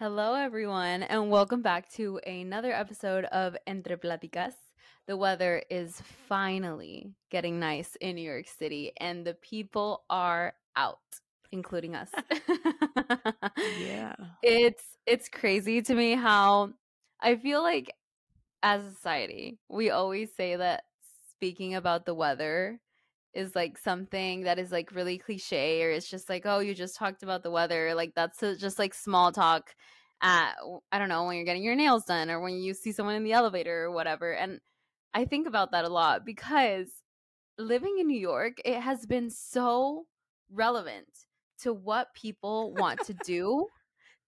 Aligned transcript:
Hello, 0.00 0.32
everyone, 0.32 1.02
and 1.02 1.30
welcome 1.30 1.60
back 1.60 1.86
to 1.90 2.16
another 2.26 2.72
episode 2.72 3.26
of 3.26 3.54
Entre 3.66 3.98
Platicas. 3.98 4.54
The 5.06 5.14
weather 5.14 5.62
is 5.68 6.00
finally 6.26 7.12
getting 7.30 7.60
nice 7.60 7.98
in 8.00 8.16
New 8.16 8.22
York 8.22 8.46
City, 8.48 8.92
and 8.96 9.26
the 9.26 9.34
people 9.34 10.04
are 10.08 10.54
out, 10.74 11.00
including 11.52 11.96
us. 11.96 12.08
Yeah. 13.78 14.16
it's 14.42 14.84
it's 15.04 15.28
crazy 15.28 15.82
to 15.82 15.94
me 15.94 16.14
how 16.14 16.72
I 17.20 17.36
feel 17.36 17.62
like 17.62 17.92
as 18.62 18.82
a 18.82 18.90
society, 18.92 19.58
we 19.68 19.90
always 19.90 20.30
say 20.34 20.56
that 20.56 20.84
speaking 21.30 21.74
about 21.74 22.06
the 22.06 22.14
weather 22.14 22.80
is 23.34 23.54
like 23.54 23.78
something 23.78 24.42
that 24.42 24.58
is 24.58 24.72
like 24.72 24.92
really 24.92 25.18
cliche 25.18 25.82
or 25.82 25.90
it's 25.90 26.08
just 26.08 26.28
like 26.28 26.42
oh 26.46 26.58
you 26.58 26.74
just 26.74 26.96
talked 26.96 27.22
about 27.22 27.42
the 27.42 27.50
weather 27.50 27.94
like 27.94 28.12
that's 28.14 28.42
a, 28.42 28.56
just 28.56 28.78
like 28.78 28.94
small 28.94 29.32
talk 29.32 29.74
uh, 30.22 30.26
at 30.26 30.56
i 30.92 30.98
don't 30.98 31.08
know 31.08 31.24
when 31.24 31.36
you're 31.36 31.44
getting 31.44 31.62
your 31.62 31.76
nails 31.76 32.04
done 32.04 32.30
or 32.30 32.40
when 32.40 32.54
you 32.54 32.74
see 32.74 32.92
someone 32.92 33.14
in 33.14 33.24
the 33.24 33.32
elevator 33.32 33.84
or 33.84 33.90
whatever 33.90 34.32
and 34.32 34.60
i 35.14 35.24
think 35.24 35.46
about 35.46 35.70
that 35.72 35.84
a 35.84 35.88
lot 35.88 36.24
because 36.24 37.02
living 37.58 37.98
in 37.98 38.06
new 38.06 38.18
york 38.18 38.54
it 38.64 38.80
has 38.80 39.06
been 39.06 39.30
so 39.30 40.06
relevant 40.50 41.08
to 41.58 41.72
what 41.72 42.12
people 42.14 42.72
want 42.74 43.00
to 43.02 43.14
do 43.24 43.66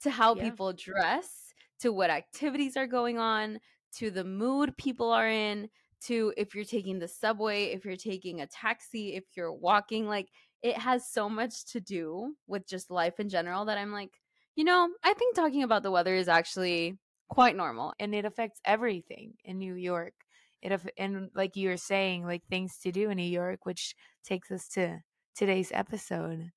to 0.00 0.10
how 0.10 0.34
Yeah. 0.34 0.42
people 0.44 0.72
dress 0.72 1.52
to 1.80 1.92
what 1.92 2.10
activities 2.10 2.76
are 2.76 2.86
going 2.86 3.18
on 3.18 3.58
to 3.96 4.10
the 4.10 4.24
mood 4.24 4.76
people 4.76 5.10
are 5.10 5.28
in 5.28 5.68
to 6.06 6.32
if 6.36 6.54
you're 6.54 6.64
taking 6.64 6.98
the 6.98 7.08
subway, 7.08 7.66
if 7.66 7.84
you're 7.84 7.96
taking 7.96 8.40
a 8.40 8.46
taxi, 8.46 9.14
if 9.14 9.24
you're 9.36 9.52
walking, 9.52 10.06
like 10.06 10.28
it 10.62 10.76
has 10.78 11.08
so 11.08 11.28
much 11.28 11.64
to 11.72 11.80
do 11.80 12.34
with 12.46 12.66
just 12.66 12.90
life 12.90 13.18
in 13.18 13.28
general 13.28 13.64
that 13.66 13.78
I'm 13.78 13.92
like, 13.92 14.10
you 14.54 14.64
know, 14.64 14.88
I 15.02 15.14
think 15.14 15.34
talking 15.34 15.62
about 15.62 15.82
the 15.82 15.90
weather 15.90 16.14
is 16.14 16.28
actually 16.28 16.98
quite 17.28 17.56
normal. 17.56 17.94
And 17.98 18.14
it 18.14 18.24
affects 18.24 18.60
everything 18.64 19.34
in 19.44 19.58
New 19.58 19.74
York. 19.74 20.14
It 20.60 20.80
and 20.96 21.30
like 21.34 21.56
you 21.56 21.70
were 21.70 21.76
saying, 21.76 22.24
like 22.24 22.42
things 22.48 22.78
to 22.82 22.92
do 22.92 23.10
in 23.10 23.16
New 23.16 23.24
York, 23.24 23.66
which 23.66 23.94
takes 24.24 24.50
us 24.50 24.68
to 24.74 25.00
today's 25.34 25.72
episode 25.72 26.50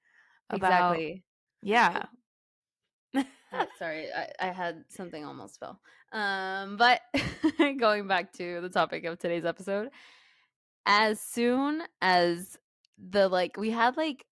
about 0.49 0.97
exactly. 0.97 1.23
yeah. 1.63 2.03
Sorry, 3.77 4.07
I, 4.11 4.29
I 4.39 4.51
had 4.51 4.85
something 4.89 5.23
almost 5.25 5.59
fell. 5.59 5.79
Um, 6.11 6.77
but 6.77 7.01
going 7.79 8.07
back 8.07 8.33
to 8.33 8.61
the 8.61 8.69
topic 8.69 9.05
of 9.05 9.19
today's 9.19 9.45
episode, 9.45 9.89
as 10.85 11.19
soon 11.21 11.83
as 12.01 12.57
the 12.97 13.27
like 13.27 13.57
we 13.57 13.71
had 13.71 13.97
like 13.97 14.25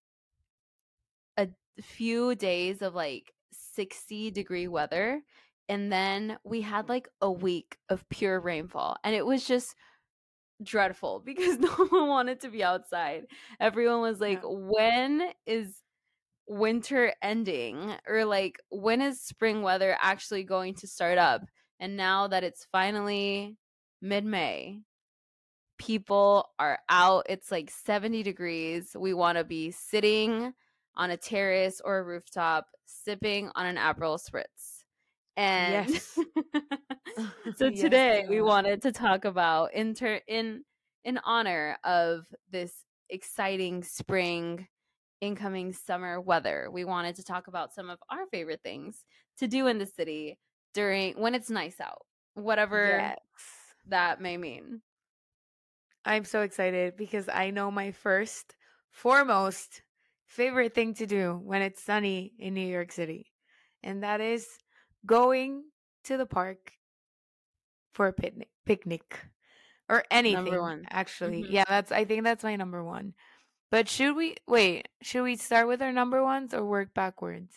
a 1.37 1.47
few 1.81 2.35
days 2.35 2.81
of 2.81 2.93
like 2.95 3.33
60 3.51 4.31
degree 4.31 4.67
weather 4.67 5.21
and 5.69 5.91
then 5.91 6.37
we 6.43 6.61
had 6.61 6.89
like 6.89 7.07
a 7.21 7.31
week 7.31 7.77
of 7.89 8.07
pure 8.09 8.39
rainfall 8.39 8.97
and 9.03 9.15
it 9.15 9.25
was 9.25 9.45
just 9.45 9.75
dreadful 10.63 11.21
because 11.25 11.59
no 11.59 11.69
one 11.89 12.09
wanted 12.09 12.41
to 12.41 12.49
be 12.49 12.63
outside 12.63 13.27
everyone 13.61 14.01
was 14.01 14.21
like 14.21 14.41
Yeah. 14.43 14.49
when 14.49 15.31
is 15.47 15.82
winter 16.47 17.13
ending 17.21 17.93
or 18.07 18.25
like 18.25 18.59
when 18.69 19.01
is 19.01 19.21
spring 19.21 19.61
weather 19.61 19.97
actually 20.01 20.43
going 20.43 20.75
to 20.75 20.87
start 20.87 21.17
up? 21.17 21.41
And 21.79 21.97
now 21.97 22.27
that 22.27 22.43
it's 22.43 22.67
finally 22.71 23.57
mid-may 24.01 24.81
people 25.79 26.49
are 26.59 26.79
out 26.89 27.25
it's 27.27 27.51
like 27.51 27.69
70 27.69 28.21
degrees 28.23 28.95
we 28.97 29.13
want 29.13 29.37
to 29.37 29.43
be 29.43 29.71
sitting 29.71 30.53
on 30.95 31.09
a 31.09 31.17
terrace 31.17 31.81
or 31.83 31.97
a 31.97 32.03
rooftop 32.03 32.67
sipping 32.85 33.49
on 33.55 33.65
an 33.65 33.77
Aperol 33.77 34.19
spritz. 34.19 34.83
And 35.35 35.87
Yes. 35.87 36.19
so 37.55 37.67
Yes, 37.67 37.81
today 37.81 38.25
we 38.29 38.41
wanted 38.41 38.81
to 38.83 38.91
talk 38.91 39.25
about 39.25 39.73
in 39.73 39.93
ter- 39.93 40.21
in 40.27 40.63
in 41.03 41.19
honor 41.25 41.77
of 41.83 42.25
this 42.51 42.85
exciting 43.09 43.83
spring 43.83 44.67
incoming 45.23 45.71
summer 45.71 46.19
weather 46.19 46.69
we 46.71 46.83
wanted 46.83 47.15
to 47.15 47.23
talk 47.23 47.47
about 47.47 47.73
some 47.73 47.89
of 47.89 47.97
our 48.09 48.25
favorite 48.27 48.59
things 48.61 49.05
to 49.37 49.47
do 49.47 49.67
in 49.67 49.77
the 49.77 49.85
city 49.85 50.37
during 50.73 51.13
when 51.15 51.33
it's 51.33 51.49
nice 51.49 51.79
out 51.79 52.01
whatever 52.33 52.97
Yes. 52.97 53.17
that 53.87 54.19
may 54.19 54.35
mean 54.35 54.81
I'm 56.05 56.25
so 56.25 56.41
excited 56.41 56.97
because 56.97 57.29
I 57.29 57.49
know 57.51 57.71
my 57.71 57.91
first, 57.91 58.57
foremost 58.91 59.81
favorite 60.25 60.73
thing 60.73 60.93
to 60.95 61.05
do 61.05 61.39
when 61.41 61.61
it's 61.61 61.81
sunny 61.81 62.33
in 62.37 62.53
New 62.53 62.67
York 62.67 62.91
City. 62.91 63.31
And 63.83 64.03
that 64.03 64.19
is 64.19 64.45
going 65.05 65.63
to 66.03 66.17
the 66.17 66.25
park 66.25 66.73
for 67.93 68.07
a 68.07 68.13
picnic 68.13 68.49
picnic. 68.65 69.19
Or 69.89 70.03
anything. 70.09 70.59
one. 70.59 70.85
Actually. 70.89 71.43
Mhm. 71.43 71.51
Yeah, 71.51 71.65
that's 71.67 71.91
I 71.91 72.05
think 72.05 72.23
that's 72.23 72.43
my 72.43 72.55
number 72.55 72.83
one. 72.83 73.13
But 73.73 73.89
should 73.89 74.15
we 74.15 74.35
wait, 74.47 74.87
should 75.01 75.23
we 75.23 75.35
start 75.35 75.67
with 75.67 75.81
our 75.81 75.91
number 75.91 76.21
ones 76.21 76.53
or 76.53 76.63
work 76.63 76.93
backwards? 76.93 77.55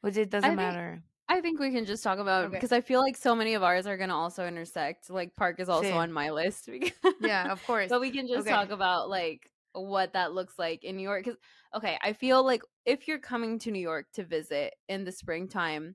Which 0.00 0.16
it 0.16 0.30
doesn't 0.30 0.48
think- 0.48 0.56
matter. 0.56 1.02
I 1.28 1.42
think 1.42 1.60
we 1.60 1.70
can 1.70 1.84
just 1.84 2.02
talk 2.02 2.18
about 2.18 2.46
Okay. 2.46 2.54
because 2.54 2.72
I 2.72 2.80
feel 2.80 3.00
like 3.00 3.14
so 3.14 3.34
many 3.36 3.52
of 3.52 3.62
ours 3.62 3.86
are 3.86 3.98
going 3.98 4.08
to 4.08 4.14
also 4.14 4.46
intersect. 4.46 5.10
Like 5.10 5.36
Park 5.36 5.60
is 5.60 5.68
also 5.68 5.90
Same. 5.90 5.98
on 5.98 6.12
my 6.12 6.30
list. 6.30 6.64
because- 6.72 7.14
Yeah, 7.20 7.52
of 7.52 7.62
course. 7.66 7.90
but 7.90 8.00
we 8.00 8.10
can 8.10 8.26
just 8.26 8.46
Okay. 8.46 8.50
talk 8.50 8.70
about 8.70 9.10
like 9.10 9.50
what 9.72 10.14
that 10.14 10.32
looks 10.32 10.58
like 10.58 10.82
in 10.82 10.96
New 10.96 11.02
York. 11.02 11.24
Because 11.24 11.38
okay, 11.74 11.98
I 12.02 12.14
feel 12.14 12.42
like 12.42 12.62
if 12.86 13.06
you're 13.06 13.18
coming 13.18 13.58
to 13.58 13.70
New 13.70 13.82
York 13.82 14.06
to 14.14 14.24
visit 14.24 14.72
in 14.88 15.04
the 15.04 15.12
springtime, 15.12 15.94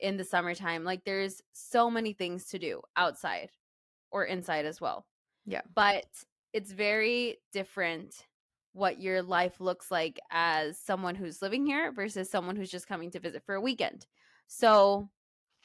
in 0.00 0.16
the 0.16 0.24
summertime, 0.24 0.82
like 0.82 1.04
there's 1.04 1.40
so 1.52 1.88
many 1.88 2.14
things 2.14 2.46
to 2.46 2.58
do 2.58 2.82
outside 2.96 3.50
or 4.10 4.24
inside 4.24 4.66
as 4.66 4.80
well. 4.80 5.06
Yeah. 5.46 5.62
but 5.72 6.04
it's 6.52 6.72
very 6.72 7.36
different 7.52 8.26
what 8.74 9.00
your 9.00 9.22
life 9.22 9.60
looks 9.60 9.90
like 9.90 10.18
as 10.30 10.78
someone 10.78 11.14
who's 11.14 11.40
living 11.40 11.64
here 11.64 11.92
versus 11.92 12.28
someone 12.28 12.56
who's 12.56 12.70
just 12.70 12.88
coming 12.88 13.10
to 13.12 13.20
visit 13.20 13.42
for 13.46 13.54
a 13.54 13.60
weekend. 13.60 14.04
So 14.48 15.08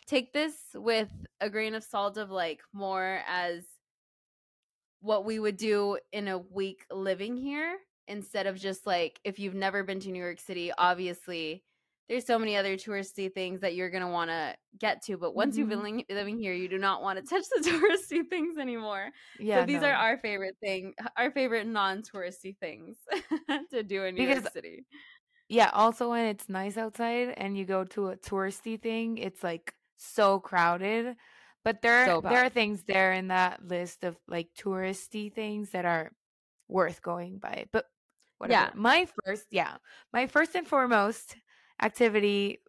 take 0.08 0.32
this 0.32 0.56
with 0.76 1.10
a 1.42 1.50
grain 1.50 1.74
of 1.76 1.84
salt 1.84 2.18
of 2.18 2.30
like 2.30 2.62
more 2.72 3.22
as 3.28 3.64
what 5.02 5.26
we 5.26 5.40
would 5.40 5.58
do 5.58 5.98
in 6.12 6.28
a 6.28 6.38
week 6.38 6.86
living 6.92 7.36
here 7.36 7.78
instead 8.08 8.46
of 8.46 8.58
just 8.58 8.86
like 8.86 9.20
if 9.24 9.40
you've 9.40 9.56
never 9.56 9.84
been 9.84 10.00
to 10.02 10.12
New 10.12 10.22
York 10.22 10.40
City, 10.40 10.72
obviously 10.78 11.64
there's 12.10 12.26
so 12.26 12.40
many 12.40 12.58
other 12.58 12.76
touristy 12.76 13.32
things 13.34 13.62
that 13.62 13.76
you're 13.76 13.92
going 13.92 14.02
to 14.04 14.10
want 14.10 14.30
to 14.32 14.56
get 14.80 15.04
to, 15.04 15.18
but 15.18 15.36
once 15.36 15.56
you've 15.58 15.70
been 15.70 15.80
Mhm. 15.80 16.06
living, 16.10 16.40
here, 16.40 16.54
you 16.54 16.68
do 16.68 16.78
not 16.80 17.02
want 17.04 17.20
to 17.20 17.26
touch 17.26 17.46
the 17.50 17.62
touristy 17.70 18.28
things 18.28 18.58
anymore. 18.58 19.12
yeah. 19.40 19.62
so 19.62 19.66
these 19.68 19.82
no. 19.82 19.88
are 19.90 19.94
our 19.94 20.18
favorite 20.18 20.58
thing, 20.60 20.94
our 21.16 21.32
favorite 21.32 21.68
non-touristy 21.68 22.58
things 22.58 22.98
to 23.72 23.84
do 23.84 24.04
in 24.06 24.16
New 24.16 24.28
York 24.28 24.52
City. 24.52 24.86
Yeah, 25.48 25.70
also 25.74 26.10
when 26.12 26.26
it's 26.28 26.50
nice 26.50 26.78
outside 26.78 27.30
and 27.38 27.58
you 27.58 27.66
go 27.66 27.84
to 27.86 28.10
a 28.10 28.18
touristy 28.18 28.80
thing, 28.82 29.18
it's 29.18 29.44
like 29.44 29.74
so 29.98 30.40
crowded. 30.40 31.16
But 31.64 31.82
there 31.82 32.06
So 32.06 32.22
there 32.22 32.46
are 32.46 32.50
things 32.50 32.84
there 32.84 33.14
in 33.14 33.28
that 33.30 33.68
list 33.68 34.04
of 34.04 34.18
like 34.28 34.54
touristy 34.54 35.32
things 35.34 35.72
that 35.72 35.86
are 35.86 36.12
worth 36.68 37.02
going 37.02 37.40
by. 37.40 37.66
But 37.72 37.86
whatever. 38.38 38.66
Yeah. 38.66 38.72
My 38.76 39.08
first, 39.26 39.48
yeah. 39.52 39.78
My 40.14 40.28
first 40.28 40.56
and 40.56 40.68
foremost 40.68 41.36
activity 41.82 42.60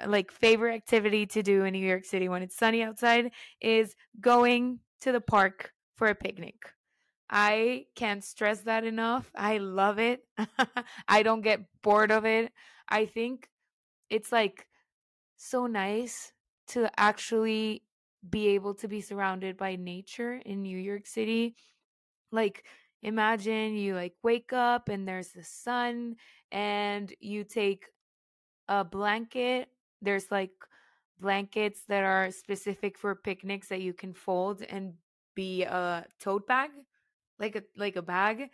uh, 0.00 0.08
like 0.08 0.30
favorite 0.30 0.74
activity 0.74 1.26
to 1.26 1.42
do 1.42 1.64
in 1.64 1.72
New 1.72 1.86
York 1.86 2.04
City 2.04 2.28
when 2.28 2.42
it's 2.42 2.56
sunny 2.56 2.82
outside 2.82 3.30
is 3.60 3.94
going 4.20 4.80
to 5.00 5.12
the 5.12 5.20
park 5.20 5.72
for 5.96 6.08
a 6.08 6.14
picnic. 6.14 6.56
I 7.30 7.86
can't 7.94 8.24
stress 8.24 8.60
that 8.60 8.84
enough. 8.84 9.30
I 9.34 9.58
love 9.58 9.98
it. 9.98 10.22
I 11.08 11.22
don't 11.22 11.42
get 11.42 11.60
bored 11.82 12.10
of 12.10 12.24
it. 12.24 12.52
I 12.88 13.04
think 13.04 13.48
it's 14.08 14.32
like 14.32 14.66
so 15.36 15.66
nice 15.66 16.32
to 16.68 16.90
actually 16.98 17.82
be 18.28 18.48
able 18.48 18.74
to 18.74 18.88
be 18.88 19.00
surrounded 19.00 19.56
by 19.56 19.76
nature 19.76 20.40
in 20.44 20.62
New 20.62 20.78
York 20.78 21.06
City. 21.06 21.54
Like 22.32 22.64
imagine 23.02 23.76
you 23.76 23.94
like 23.94 24.14
wake 24.22 24.52
up 24.52 24.88
and 24.88 25.06
there's 25.06 25.28
the 25.28 25.44
sun 25.44 26.16
and 26.50 27.12
you 27.20 27.44
take 27.44 27.86
a 28.68 28.84
blanket. 28.84 29.68
There's 30.02 30.30
like 30.30 30.52
blankets 31.20 31.82
that 31.88 32.04
are 32.04 32.30
specific 32.30 32.98
for 32.98 33.14
picnics 33.14 33.68
that 33.68 33.80
you 33.80 33.92
can 33.92 34.12
fold 34.12 34.62
and 34.62 34.94
be 35.34 35.64
a 35.64 36.06
tote 36.20 36.46
bag 36.46 36.70
like 37.38 37.56
a 37.56 37.62
like 37.76 37.96
a 37.96 38.02
bag 38.02 38.50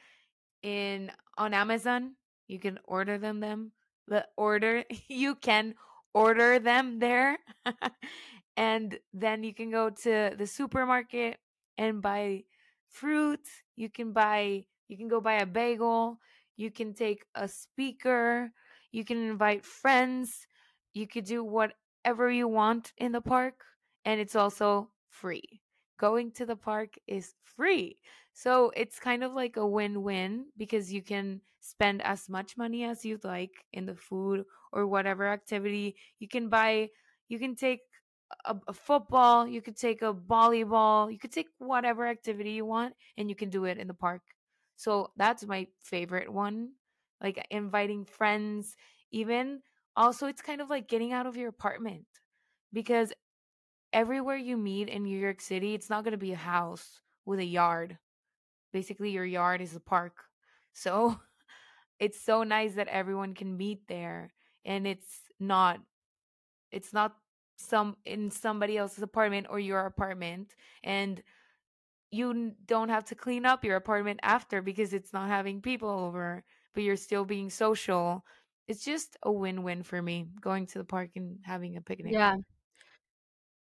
in 0.63 1.11
on 1.37 1.55
Amazon. 1.55 2.15
You 2.49 2.59
can 2.59 2.79
order 2.85 3.19
them 3.19 3.41
them 3.41 3.73
the 4.09 4.27
order 4.37 4.85
you 5.09 5.35
can 5.35 5.75
order 6.13 6.59
them 6.59 6.99
there 6.99 7.39
and 8.57 8.99
then 9.13 9.43
you 9.43 9.55
can 9.55 9.71
go 9.71 9.91
to 9.91 10.35
the 10.37 10.47
supermarket 10.47 11.39
and 11.79 12.03
buy 12.03 12.45
fruit. 12.89 13.47
You 13.77 13.89
can 13.89 14.13
buy 14.13 14.65
you 14.89 14.97
can 14.97 15.09
go 15.09 15.21
buy 15.21 15.35
a 15.35 15.47
bagel. 15.47 16.19
You 16.57 16.71
can 16.71 16.95
take 16.95 17.25
a 17.35 17.49
speaker. 17.49 18.53
You 18.95 19.05
can 19.05 19.29
invite 19.29 19.65
friends. 19.65 20.47
You 20.93 21.09
could 21.09 21.25
do 21.25 21.43
whatever 21.43 22.31
you 22.31 22.47
want 22.47 22.93
in 22.97 23.11
the 23.11 23.21
park 23.21 23.65
and 24.05 24.21
it's 24.21 24.37
also 24.37 24.91
free. 25.09 25.61
Going 25.99 26.31
to 26.33 26.47
the 26.47 26.55
park 26.55 26.95
is 27.09 27.35
free. 27.43 27.99
So 28.35 28.71
it's 28.77 29.01
kind 29.01 29.25
of 29.25 29.33
like 29.33 29.57
a 29.57 29.67
win 29.67 30.05
win 30.05 30.47
because 30.57 30.93
you 30.93 31.03
can 31.03 31.41
spend 31.59 32.03
as 32.03 32.29
much 32.29 32.57
money 32.57 32.85
as 32.85 33.05
you'd 33.05 33.25
like 33.25 33.65
in 33.73 33.85
the 33.85 33.97
food 33.97 34.45
or 34.73 34.87
whatever 34.87 35.27
activity. 35.27 35.97
You 36.21 36.29
can 36.29 36.49
buy, 36.49 36.91
you 37.29 37.41
can 37.41 37.57
take 37.57 37.81
a, 38.45 38.55
a, 38.69 38.73
football, 38.73 39.45
you 39.45 39.61
could 39.61 39.77
take 39.77 40.03
a 40.03 40.15
volleyball, 40.15 41.11
you 41.11 41.19
could 41.19 41.33
take 41.33 41.49
whatever 41.59 42.07
activity 42.07 42.53
you 42.53 42.65
want 42.65 42.95
and 43.17 43.29
you 43.29 43.35
can 43.35 43.51
do 43.51 43.65
it 43.65 43.77
in 43.77 43.89
the 43.89 43.95
park. 43.95 44.23
So 44.77 45.11
that's 45.17 45.45
my 45.45 45.67
favorite 45.83 46.33
one. 46.33 46.75
Like 47.23 47.47
inviting 47.51 48.05
friends, 48.05 48.77
even 49.11 49.61
also 49.97 50.27
it's 50.27 50.43
kind 50.43 50.61
of 50.61 50.71
like 50.71 50.89
getting 50.89 51.13
out 51.13 51.27
of 51.27 51.37
your 51.37 51.49
apartment 51.49 52.07
because 52.73 53.13
everywhere 53.93 54.37
you 54.37 54.57
meet 54.57 54.89
in 54.89 55.05
New 55.05 55.19
York 55.19 55.41
City, 55.41 55.75
it's 55.75 55.89
not 55.89 56.05
going 56.05 56.13
to 56.13 56.19
be 56.19 56.33
a 56.33 56.37
house 56.37 57.01
with 57.25 57.39
a 57.39 57.45
yard. 57.45 57.97
Basically, 58.73 59.11
your 59.11 59.25
yard 59.25 59.61
is 59.61 59.77
a 59.77 59.81
park. 59.81 60.25
So 60.73 61.21
it's 62.01 62.21
so 62.21 62.43
nice 62.43 62.75
that 62.75 62.89
everyone 62.89 63.35
can 63.35 63.57
meet 63.57 63.87
there 63.89 64.33
and 64.65 64.87
it's 64.87 65.23
not 65.39 65.81
it's 66.73 66.93
not 66.93 67.15
some 67.57 67.97
in 68.05 68.31
somebody 68.31 68.77
else's 68.77 69.03
apartment 69.03 69.47
or 69.49 69.61
your 69.61 69.87
apartment 69.87 70.55
and 70.83 71.23
you 72.11 72.53
don't 72.67 72.89
have 72.89 73.05
to 73.05 73.15
clean 73.15 73.47
up 73.47 73.65
your 73.65 73.77
apartment 73.77 74.21
after 74.23 74.61
because 74.61 74.93
it's 74.93 75.13
not 75.13 75.29
having 75.29 75.61
people 75.61 75.89
over 75.89 76.45
but 76.75 76.83
you're 76.83 76.97
still 76.97 77.25
being 77.25 77.51
social 77.51 78.25
it's 78.67 78.85
just 78.85 79.17
a 79.23 79.33
win-win 79.33 79.83
for 79.83 80.01
me 80.01 80.27
going 80.41 80.67
to 80.67 80.79
the 80.79 80.85
park 80.85 81.11
and 81.17 81.39
having 81.43 81.77
a 81.77 81.81
picnic 81.81 82.13
yeah 82.13 82.37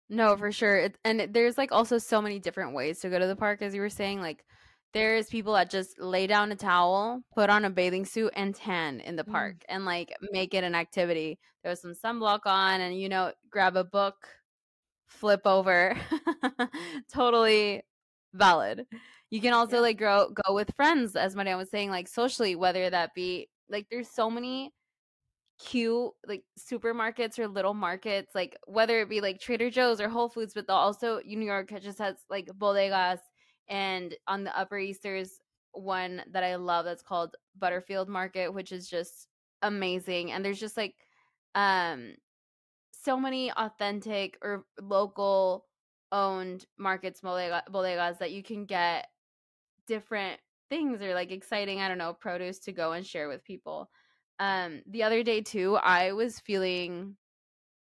no 0.09 0.37
for 0.37 0.51
sure 0.51 0.77
it, 0.77 0.99
and 1.05 1.21
it, 1.21 1.33
there's 1.33 1.59
like 1.59 1.73
also 1.73 1.99
so 1.99 2.21
many 2.21 2.39
different 2.39 2.75
ways 2.75 3.01
to 3.01 3.11
go 3.11 3.19
to 3.19 3.27
the 3.27 3.37
park 3.37 3.63
as 3.63 3.75
you 3.75 3.81
were 3.81 3.89
saying 3.89 4.21
like 4.21 4.45
there's 4.93 5.29
people 5.29 5.53
that 5.53 5.71
just 5.71 6.01
lay 6.01 6.27
down 6.27 6.51
a 6.51 6.57
towel, 6.57 7.23
put 7.35 7.49
on 7.49 7.65
a 7.65 7.71
bathing 7.71 8.05
suit, 8.05 8.33
and 8.35 8.55
tan 8.55 9.01
in 9.01 9.17
the 9.17 9.25
park 9.25 9.57
mm. 9.59 9.65
and 9.69 9.85
like 9.85 10.13
make 10.33 10.55
it 10.55 10.65
an 10.65 10.75
activity. 10.75 11.39
There's 11.63 11.81
some 11.81 11.95
sunblock 11.95 12.41
on, 12.47 12.81
and 12.81 12.99
you 12.99 13.09
know, 13.09 13.33
grab 13.51 13.77
a 13.77 13.85
book, 13.85 14.17
flip 15.07 15.43
over. 15.45 15.97
totally 17.13 17.83
valid. 18.35 18.87
You 19.31 19.41
can 19.41 19.53
also 19.53 19.77
yeah. 19.77 19.83
like 19.83 19.99
go 19.99 20.33
go 20.47 20.55
with 20.55 20.75
friends, 20.77 21.17
as 21.17 21.37
Marian 21.37 21.59
was 21.59 21.71
saying, 21.71 21.91
like 21.91 22.09
socially, 22.09 22.57
whether 22.57 22.91
that 22.91 23.15
be 23.15 23.49
like 23.69 23.87
there's 23.91 24.09
so 24.11 24.31
many 24.31 24.73
cute 25.59 26.11
like 26.27 26.43
supermarkets 26.59 27.39
or 27.39 27.47
little 27.47 27.75
markets, 27.75 28.35
like 28.35 28.57
whether 28.67 29.01
it 29.01 29.09
be 29.09 29.21
like 29.21 29.41
Trader 29.41 29.71
Joe's 29.71 30.01
or 30.01 30.09
Whole 30.09 30.29
Foods, 30.29 30.55
but 30.55 30.69
also 30.69 31.21
New 31.25 31.47
York 31.47 31.73
just 31.83 31.99
has 31.99 32.17
like 32.31 32.47
bodegas 32.59 33.19
and 33.69 34.15
on 34.27 34.45
the 34.45 34.59
Upper 34.59 34.79
East, 34.79 35.03
there's 35.03 35.39
one 35.73 36.23
that 36.33 36.43
I 36.43 36.57
love 36.57 36.85
that's 36.85 37.03
called 37.03 37.37
Butterfield 37.59 38.09
Market, 38.09 38.53
which 38.53 38.73
is 38.73 38.89
just 38.89 39.29
amazing. 39.63 40.33
And 40.33 40.45
there's 40.45 40.61
just 40.61 40.77
like 40.77 40.95
um 41.55 42.15
so 42.93 43.19
many 43.19 43.53
authentic 43.53 44.39
or 44.43 44.65
local 44.81 45.67
owned 46.13 46.67
markets 46.79 47.21
bodega, 47.21 47.63
bodegas 47.71 48.19
that 48.19 48.33
you 48.33 48.43
can 48.43 48.65
get 48.65 49.09
different 49.87 50.41
things 50.69 51.03
or 51.03 51.15
like 51.15 51.33
exciting 51.33 51.81
i 51.81 51.89
don't 51.89 51.99
know 51.99 52.13
produce 52.13 52.61
to 52.61 52.73
go 52.73 52.93
and 52.93 53.05
share 53.07 53.29
with 53.29 53.45
people. 53.45 53.91
Um 54.39 54.83
the 54.87 55.03
other 55.03 55.23
day 55.23 55.41
too 55.41 55.77
i 55.77 56.13
was 56.13 56.39
feeling 56.41 57.17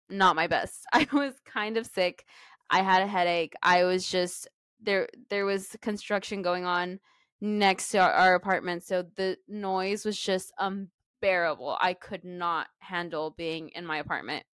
not 0.09 0.35
my 0.35 0.47
best. 0.47 0.85
I 0.93 1.07
was 1.11 1.33
kind 1.45 1.77
of 1.77 1.85
sick. 1.85 2.25
I 2.69 2.81
had 2.81 3.01
a 3.01 3.07
headache. 3.07 3.53
I 3.61 3.83
was 3.83 4.09
just 4.09 4.47
there 4.81 5.07
there 5.29 5.45
was 5.45 5.75
construction 5.81 6.41
going 6.41 6.65
on 6.65 6.99
next 7.41 7.89
to 7.89 7.97
our, 7.99 8.11
our 8.11 8.35
apartment 8.35 8.83
so 8.83 9.03
the 9.15 9.37
noise 9.47 10.05
was 10.05 10.19
just 10.19 10.51
unbearable. 10.59 11.77
I 11.79 11.93
could 11.93 12.23
not 12.23 12.67
handle 12.79 13.31
being 13.31 13.69
in 13.69 13.85
my 13.85 13.97
apartment. 13.97 14.45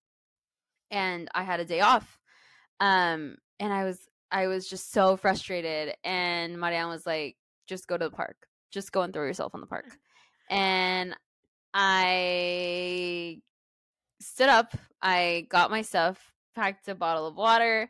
And 0.90 1.30
i 1.34 1.44
had 1.44 1.60
a 1.60 1.66
day 1.66 1.82
off. 1.82 2.20
Um 2.80 3.38
and 3.62 3.72
i 3.72 3.86
was 3.86 4.10
i 4.32 4.48
was 4.48 4.68
just 4.68 4.92
so 4.92 5.16
frustrated 5.16 5.96
and 6.04 6.60
marianne 6.60 6.90
was 6.90 7.06
like 7.06 7.38
just 7.68 7.88
go 7.88 7.98
to 7.98 8.10
the 8.10 8.16
park 8.16 8.36
just 8.72 8.92
go 8.92 9.04
and 9.04 9.14
throw 9.14 9.24
yourself 9.24 9.56
on 9.56 9.62
the 9.62 9.68
park 9.68 9.86
and 10.50 11.16
i 11.74 13.40
stood 14.20 14.50
up 14.50 14.76
i 15.02 15.48
got 15.50 15.72
my 15.72 15.82
stuff 15.82 16.34
packed 16.54 16.90
a 16.90 16.96
bottle 16.96 17.26
of 17.26 17.38
water 17.38 17.90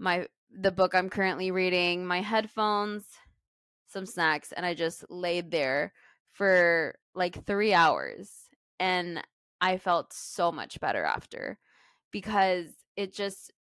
my 0.00 0.26
the 0.54 0.72
book 0.72 0.94
I'm 0.94 1.08
currently 1.08 1.50
reading, 1.50 2.04
my 2.04 2.20
headphones, 2.20 3.04
some 3.88 4.06
snacks, 4.06 4.52
and 4.52 4.66
I 4.66 4.74
just 4.74 5.04
laid 5.10 5.50
there 5.50 5.92
for 6.32 6.94
like 7.14 7.44
three 7.44 7.72
hours. 7.72 8.30
And 8.78 9.22
I 9.60 9.78
felt 9.78 10.12
so 10.12 10.50
much 10.52 10.80
better 10.80 11.04
after 11.04 11.58
because 12.10 12.66
it 12.96 13.14
just 13.14 13.52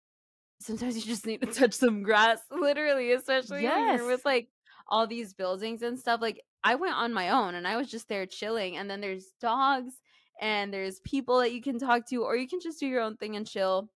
sometimes 0.61 0.97
you 0.97 1.03
just 1.03 1.27
need 1.27 1.41
to 1.41 1.47
touch 1.47 1.75
some 1.75 2.03
grass, 2.03 2.41
literally, 2.51 3.13
especially 3.13 3.63
yes. 3.63 4.01
with 4.03 4.25
like 4.25 4.49
all 4.89 5.07
these 5.07 5.35
buildings 5.35 5.83
and 5.83 5.99
stuff. 5.99 6.21
Like 6.21 6.43
I 6.63 6.75
went 6.75 6.95
on 6.95 7.13
my 7.13 7.31
own 7.31 7.55
and 7.55 7.67
I 7.67 7.77
was 7.77 7.91
just 7.91 8.09
there 8.09 8.27
chilling, 8.27 8.77
and 8.77 8.91
then 8.91 9.01
there's 9.01 9.27
dogs 9.41 9.95
and 10.41 10.73
there's 10.73 11.01
people 11.01 11.39
that 11.41 11.53
you 11.53 11.61
can 11.61 11.79
talk 11.79 12.07
to, 12.09 12.23
or 12.25 12.37
you 12.37 12.49
can 12.49 12.61
just 12.61 12.81
do 12.81 12.87
your 12.87 13.03
own 13.03 13.17
thing 13.17 13.37
and 13.37 13.47
chill 13.47 13.91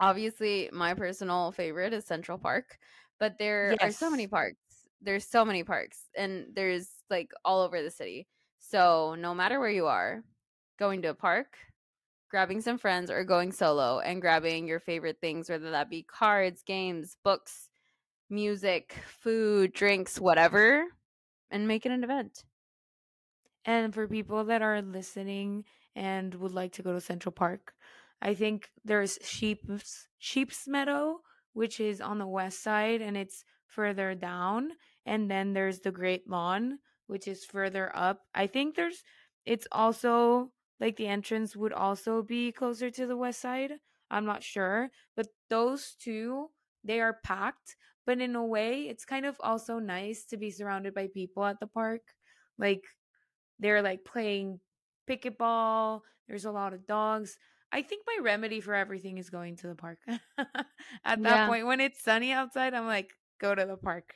obviously 0.00 0.68
my 0.72 0.94
personal 0.94 1.52
favorite 1.52 1.92
is 1.92 2.04
Central 2.06 2.38
Park, 2.38 2.78
but 3.18 3.38
there 3.38 3.76
yes. 3.80 3.80
are 3.82 3.92
so 3.92 4.10
many 4.10 4.26
parks. 4.26 4.58
There's 5.00 5.24
so 5.24 5.44
many 5.44 5.62
parks 5.62 6.08
and 6.16 6.46
there's 6.54 6.88
like 7.10 7.30
all 7.44 7.62
over 7.62 7.82
the 7.82 7.90
city. 7.90 8.26
So 8.58 9.14
no 9.18 9.34
matter 9.34 9.60
where 9.60 9.70
you 9.70 9.86
are, 9.86 10.22
going 10.78 11.02
to 11.02 11.08
a 11.08 11.14
park, 11.14 11.56
grabbing 12.30 12.60
some 12.60 12.78
friends 12.78 13.10
or 13.10 13.24
going 13.24 13.52
solo 13.52 14.00
and 14.00 14.20
grabbing 14.20 14.66
your 14.66 14.80
favorite 14.80 15.18
things 15.20 15.48
whether 15.48 15.70
that 15.70 15.90
be 15.90 16.02
cards, 16.02 16.62
games, 16.62 17.16
books, 17.24 17.68
music, 18.30 18.94
food, 19.20 19.72
drinks, 19.72 20.20
whatever, 20.20 20.84
and 21.50 21.66
make 21.66 21.86
it 21.86 21.92
an 21.92 22.04
event. 22.04 22.44
And 23.64 23.92
for 23.94 24.06
people 24.06 24.44
that 24.44 24.62
are 24.62 24.82
listening 24.82 25.64
and 25.94 26.34
would 26.34 26.52
like 26.52 26.72
to 26.72 26.82
go 26.82 26.92
to 26.92 27.00
Central 27.00 27.32
Park, 27.32 27.72
I 28.20 28.34
think 28.34 28.70
there's 28.84 29.18
Sheep's 29.22 30.08
Sheep's 30.18 30.66
Meadow, 30.66 31.20
which 31.52 31.80
is 31.80 32.00
on 32.00 32.18
the 32.18 32.26
west 32.26 32.62
side 32.62 33.00
and 33.00 33.16
it's 33.16 33.44
further 33.66 34.14
down, 34.14 34.70
and 35.06 35.30
then 35.30 35.52
there's 35.52 35.80
the 35.80 35.92
Great 35.92 36.28
Lawn, 36.28 36.78
which 37.06 37.28
is 37.28 37.44
further 37.44 37.94
up. 37.94 38.22
I 38.34 38.46
think 38.46 38.74
there's 38.74 39.02
it's 39.44 39.66
also 39.72 40.50
like 40.80 40.96
the 40.96 41.06
entrance 41.06 41.56
would 41.56 41.72
also 41.72 42.22
be 42.22 42.52
closer 42.52 42.90
to 42.90 43.06
the 43.06 43.16
west 43.16 43.40
side. 43.40 43.72
I'm 44.10 44.24
not 44.24 44.42
sure, 44.42 44.90
but 45.16 45.26
those 45.50 45.94
two 46.00 46.48
they 46.84 47.00
are 47.00 47.18
packed, 47.24 47.76
but 48.06 48.20
in 48.20 48.36
a 48.36 48.44
way 48.44 48.82
it's 48.82 49.04
kind 49.04 49.26
of 49.26 49.36
also 49.40 49.78
nice 49.78 50.24
to 50.26 50.36
be 50.36 50.50
surrounded 50.50 50.94
by 50.94 51.08
people 51.12 51.44
at 51.44 51.60
the 51.60 51.66
park. 51.66 52.02
Like 52.58 52.84
they're 53.58 53.82
like 53.82 54.04
playing 54.04 54.60
pickleball, 55.08 56.02
there's 56.28 56.44
a 56.44 56.52
lot 56.52 56.74
of 56.74 56.86
dogs. 56.86 57.36
I 57.72 57.82
think 57.82 58.04
my 58.06 58.18
remedy 58.22 58.60
for 58.60 58.74
everything 58.74 59.18
is 59.18 59.30
going 59.30 59.56
to 59.56 59.68
the 59.68 59.74
park. 59.74 59.98
At 60.38 61.22
that 61.22 61.22
yeah. 61.22 61.46
point, 61.48 61.66
when 61.66 61.80
it's 61.80 62.02
sunny 62.02 62.32
outside, 62.32 62.72
I'm 62.72 62.86
like, 62.86 63.10
go 63.40 63.54
to 63.54 63.66
the 63.66 63.76
park 63.76 64.14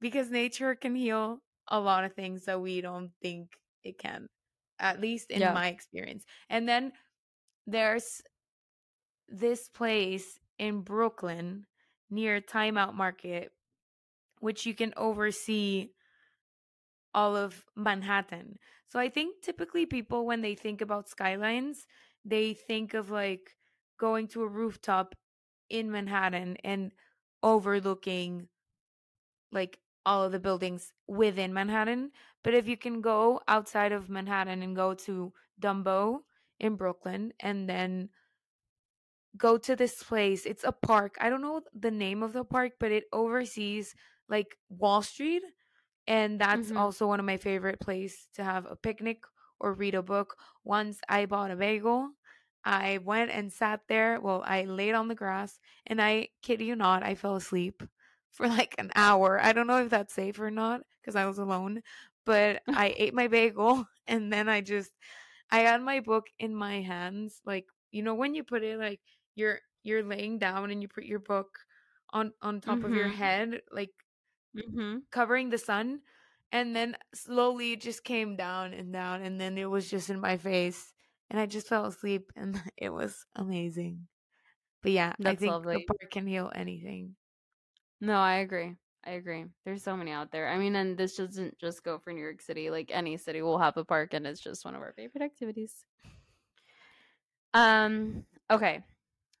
because 0.00 0.30
nature 0.30 0.74
can 0.74 0.94
heal 0.94 1.40
a 1.68 1.80
lot 1.80 2.04
of 2.04 2.14
things 2.14 2.44
that 2.44 2.60
we 2.60 2.80
don't 2.80 3.10
think 3.22 3.48
it 3.82 3.98
can, 3.98 4.28
at 4.78 5.00
least 5.00 5.30
in 5.30 5.40
yeah. 5.40 5.52
my 5.52 5.68
experience. 5.68 6.24
And 6.48 6.68
then 6.68 6.92
there's 7.66 8.22
this 9.28 9.68
place 9.68 10.38
in 10.58 10.80
Brooklyn 10.80 11.66
near 12.10 12.40
Time 12.40 12.76
Out 12.76 12.94
Market, 12.94 13.52
which 14.40 14.66
you 14.66 14.74
can 14.74 14.92
oversee 14.96 15.90
all 17.14 17.36
of 17.36 17.64
Manhattan. 17.76 18.58
So 18.88 18.98
I 18.98 19.08
think 19.08 19.42
typically 19.42 19.86
people, 19.86 20.26
when 20.26 20.42
they 20.42 20.54
think 20.54 20.80
about 20.80 21.08
skylines, 21.08 21.86
they 22.24 22.54
think 22.54 22.94
of 22.94 23.10
like 23.10 23.56
going 23.98 24.28
to 24.28 24.42
a 24.42 24.48
rooftop 24.48 25.14
in 25.70 25.90
Manhattan 25.90 26.56
and 26.64 26.92
overlooking 27.42 28.48
like 29.52 29.78
all 30.06 30.22
of 30.22 30.32
the 30.32 30.38
buildings 30.38 30.92
within 31.06 31.52
Manhattan. 31.52 32.10
But 32.42 32.54
if 32.54 32.68
you 32.68 32.76
can 32.76 33.00
go 33.00 33.40
outside 33.48 33.92
of 33.92 34.10
Manhattan 34.10 34.62
and 34.62 34.76
go 34.76 34.94
to 34.94 35.32
Dumbo 35.60 36.20
in 36.60 36.76
Brooklyn 36.76 37.32
and 37.40 37.68
then 37.68 38.10
go 39.36 39.56
to 39.58 39.76
this 39.76 40.02
place, 40.02 40.46
it's 40.46 40.64
a 40.64 40.72
park. 40.72 41.16
I 41.20 41.30
don't 41.30 41.42
know 41.42 41.62
the 41.74 41.90
name 41.90 42.22
of 42.22 42.32
the 42.32 42.44
park, 42.44 42.72
but 42.78 42.92
it 42.92 43.04
oversees 43.12 43.94
like 44.28 44.56
Wall 44.68 45.02
Street. 45.02 45.42
And 46.06 46.38
that's 46.38 46.68
mm-hmm. 46.68 46.76
also 46.76 47.06
one 47.06 47.20
of 47.20 47.26
my 47.26 47.38
favorite 47.38 47.80
places 47.80 48.28
to 48.34 48.44
have 48.44 48.66
a 48.66 48.76
picnic 48.76 49.24
or 49.58 49.72
read 49.72 49.94
a 49.94 50.02
book. 50.02 50.36
Once 50.64 51.00
I 51.08 51.26
bought 51.26 51.50
a 51.50 51.56
bagel 51.56 52.10
I 52.64 52.98
went 53.04 53.30
and 53.30 53.52
sat 53.52 53.80
there. 53.88 54.20
Well, 54.20 54.42
I 54.46 54.64
laid 54.64 54.94
on 54.94 55.08
the 55.08 55.14
grass 55.14 55.58
and 55.86 56.00
I 56.00 56.28
kid 56.42 56.60
you 56.60 56.74
not, 56.74 57.02
I 57.02 57.14
fell 57.14 57.36
asleep 57.36 57.82
for 58.34 58.48
like 58.48 58.74
an 58.78 58.90
hour. 58.94 59.40
I 59.42 59.52
don't 59.52 59.66
know 59.66 59.82
if 59.82 59.90
that's 59.90 60.12
safe 60.12 60.38
or 60.38 60.50
not 60.50 60.82
because 61.00 61.16
I 61.16 61.26
was 61.26 61.38
alone, 61.38 61.80
but 62.26 62.62
I 62.68 62.94
ate 62.96 63.14
my 63.14 63.28
bagel 63.28 63.86
and 64.06 64.32
then 64.32 64.48
I 64.48 64.60
just 64.60 64.90
I 65.50 65.60
had 65.60 65.80
my 65.80 66.00
book 66.00 66.26
in 66.38 66.54
my 66.54 66.82
hands 66.82 67.40
like 67.46 67.66
you 67.92 68.02
know 68.02 68.14
when 68.14 68.34
you 68.34 68.44
put 68.44 68.62
it 68.62 68.78
like 68.78 69.00
you're 69.34 69.60
you're 69.82 70.02
laying 70.02 70.38
down 70.38 70.70
and 70.70 70.82
you 70.82 70.88
put 70.88 71.04
your 71.04 71.20
book 71.20 71.58
on 72.12 72.32
on 72.42 72.60
top 72.60 72.78
mm-hmm. 72.78 72.86
of 72.86 72.92
your 72.92 73.06
Mm-hmm. 73.06 73.16
head 73.16 73.60
like 73.72 73.90
mm-hmm. 74.56 74.98
covering 75.10 75.50
the 75.50 75.58
sun 75.58 76.00
and 76.52 76.74
then 76.74 76.96
slowly 77.14 77.72
it 77.72 77.80
just 77.80 78.04
came 78.04 78.36
down 78.36 78.72
and 78.72 78.92
down 78.92 79.22
and 79.22 79.40
then 79.40 79.58
it 79.58 79.70
was 79.70 79.88
just 79.88 80.10
in 80.10 80.20
my 80.20 80.36
face 80.36 80.92
and 81.30 81.40
I 81.40 81.46
just 81.46 81.68
fell 81.68 81.86
asleep 81.86 82.32
and 82.36 82.60
it 82.76 82.90
was 82.90 83.26
amazing. 83.34 84.06
But 84.82 84.92
yeah, 84.92 85.10
I 85.18 85.22
That's 85.22 85.40
think 85.40 85.50
lovely. 85.50 85.76
the 85.76 85.84
park 85.84 86.10
can 86.10 86.26
heal 86.26 86.52
anything. 86.54 87.16
No, 88.04 88.18
I 88.18 88.36
agree. 88.36 88.76
I 89.06 89.12
agree. 89.12 89.46
There's 89.64 89.82
so 89.82 89.96
many 89.96 90.10
out 90.10 90.30
there. 90.30 90.46
I 90.48 90.58
mean, 90.58 90.76
and 90.76 90.96
this 90.96 91.16
doesn't 91.16 91.58
just 91.58 91.82
go 91.82 91.98
for 91.98 92.12
New 92.12 92.20
York 92.20 92.42
City. 92.42 92.68
Like 92.68 92.90
any 92.92 93.16
city 93.16 93.40
will 93.40 93.58
have 93.58 93.78
a 93.78 93.84
park, 93.84 94.12
and 94.12 94.26
it's 94.26 94.40
just 94.40 94.62
one 94.62 94.74
of 94.74 94.82
our 94.82 94.92
favorite 94.92 95.24
activities. 95.24 95.86
Um. 97.54 98.24
Okay. 98.50 98.82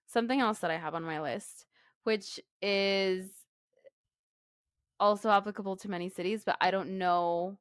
Something 0.06 0.40
else 0.40 0.60
that 0.60 0.70
I 0.70 0.78
have 0.78 0.94
on 0.94 1.02
my 1.02 1.20
list, 1.20 1.66
which 2.04 2.40
is 2.62 3.28
also 4.98 5.28
applicable 5.28 5.76
to 5.76 5.90
many 5.90 6.08
cities, 6.08 6.42
but 6.46 6.56
I 6.62 6.70
don't 6.70 6.96
know 6.96 7.58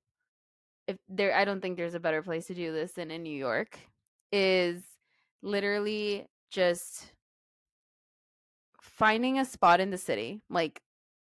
if 0.88 0.98
there. 1.10 1.36
I 1.36 1.43
don't 1.43 1.60
think 1.60 1.75
there's 1.75 1.95
a 1.95 2.00
better 2.00 2.24
place 2.24 2.48
to 2.48 2.53
do 2.53 2.72
this 2.72 2.93
than 2.93 3.12
in 3.12 3.24
New 3.24 3.38
York. 3.38 3.77
Is 4.31 4.83
literally 5.41 6.27
just 6.50 7.12
finding 8.81 9.39
a 9.39 9.45
spot 9.45 9.79
in 9.81 9.89
the 9.89 9.98
city, 9.98 10.41
like 10.50 10.81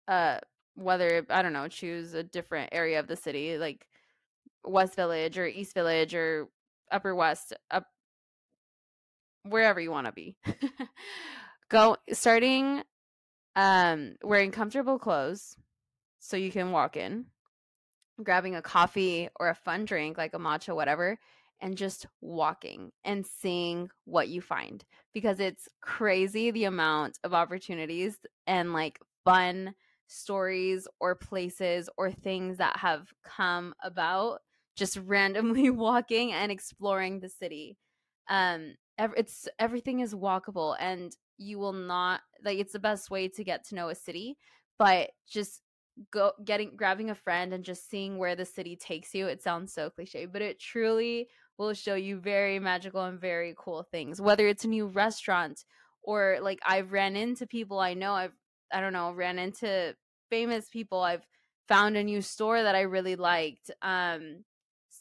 uh 0.07 0.39
whether 0.75 1.25
I 1.29 1.41
don't 1.41 1.53
know, 1.53 1.67
choose 1.67 2.13
a 2.13 2.23
different 2.23 2.69
area 2.71 2.99
of 2.99 3.07
the 3.07 3.15
city, 3.15 3.57
like 3.57 3.87
West 4.65 4.95
Village 4.95 5.37
or 5.37 5.47
East 5.47 5.73
Village 5.73 6.13
or 6.13 6.49
Upper 6.91 7.15
West, 7.15 7.53
up 7.71 7.85
wherever 9.43 9.79
you 9.79 9.91
want 9.91 10.07
to 10.07 10.13
be. 10.13 10.37
Go 11.69 11.97
starting 12.11 12.83
um 13.55 14.15
wearing 14.23 14.51
comfortable 14.51 14.99
clothes 14.99 15.55
so 16.19 16.35
you 16.35 16.51
can 16.51 16.71
walk 16.71 16.97
in, 16.97 17.25
grabbing 18.23 18.55
a 18.55 18.61
coffee 18.61 19.29
or 19.39 19.49
a 19.49 19.55
fun 19.55 19.85
drink 19.85 20.17
like 20.17 20.33
a 20.33 20.39
matcha 20.39 20.75
whatever 20.75 21.17
and 21.61 21.77
just 21.77 22.05
walking 22.21 22.91
and 23.03 23.25
seeing 23.25 23.89
what 24.05 24.27
you 24.27 24.41
find 24.41 24.83
because 25.13 25.39
it's 25.39 25.69
crazy 25.81 26.51
the 26.51 26.65
amount 26.65 27.17
of 27.23 27.33
opportunities 27.33 28.17
and 28.45 28.73
like 28.73 28.99
fun 29.23 29.73
stories 30.07 30.87
or 30.99 31.15
places 31.15 31.89
or 31.97 32.11
things 32.11 32.57
that 32.57 32.77
have 32.77 33.07
come 33.23 33.73
about 33.83 34.39
just 34.75 34.97
randomly 34.97 35.69
walking 35.71 36.31
and 36.31 36.51
exploring 36.51 37.19
the 37.19 37.29
city. 37.29 37.77
Um, 38.29 38.75
it's 38.97 39.47
everything 39.59 39.99
is 39.99 40.15
walkable, 40.15 40.75
and 40.79 41.15
you 41.37 41.59
will 41.59 41.73
not 41.73 42.21
like 42.43 42.59
it's 42.59 42.73
the 42.73 42.79
best 42.79 43.09
way 43.09 43.27
to 43.27 43.43
get 43.43 43.65
to 43.67 43.75
know 43.75 43.89
a 43.89 43.95
city. 43.95 44.37
But 44.77 45.11
just 45.27 45.61
go 46.11 46.31
getting 46.43 46.75
grabbing 46.75 47.09
a 47.09 47.15
friend 47.15 47.53
and 47.53 47.63
just 47.63 47.89
seeing 47.89 48.17
where 48.17 48.35
the 48.35 48.45
city 48.45 48.75
takes 48.75 49.13
you. 49.13 49.27
It 49.27 49.41
sounds 49.41 49.73
so 49.73 49.89
cliche, 49.89 50.25
but 50.25 50.41
it 50.41 50.59
truly 50.59 51.27
will 51.57 51.73
show 51.73 51.95
you 51.95 52.19
very 52.19 52.59
magical 52.59 53.03
and 53.03 53.19
very 53.19 53.53
cool 53.57 53.83
things. 53.83 54.19
Whether 54.19 54.47
it's 54.47 54.65
a 54.65 54.69
new 54.69 54.87
restaurant 54.87 55.63
or 56.03 56.37
like 56.41 56.59
I've 56.65 56.91
ran 56.91 57.15
into 57.15 57.47
people 57.47 57.79
I 57.79 57.93
know 57.93 58.13
I've 58.13 58.35
I 58.71 58.81
don't 58.81 58.93
know, 58.93 59.11
ran 59.11 59.39
into 59.39 59.95
famous 60.29 60.69
people. 60.69 61.01
I've 61.01 61.25
found 61.67 61.97
a 61.97 62.03
new 62.03 62.21
store 62.21 62.61
that 62.61 62.75
I 62.75 62.81
really 62.81 63.15
liked. 63.15 63.71
Um, 63.81 64.43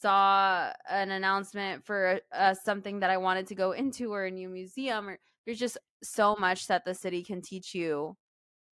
saw 0.01 0.71
an 0.91 1.11
announcement 1.11 1.85
for 1.87 2.21
uh, 2.33 2.55
something 2.55 3.01
that 3.01 3.11
I 3.11 3.17
wanted 3.17 3.47
to 3.49 3.55
go 3.55 3.73
into 3.73 4.13
or 4.13 4.25
a 4.25 4.31
new 4.31 4.49
museum 4.49 5.09
or 5.09 5.19
there's 5.47 5.59
just 5.59 5.79
so 6.03 6.37
much 6.39 6.67
that 6.67 6.85
the 6.85 6.95
city 6.95 7.23
can 7.23 7.41
teach 7.41 7.75
you 7.75 8.17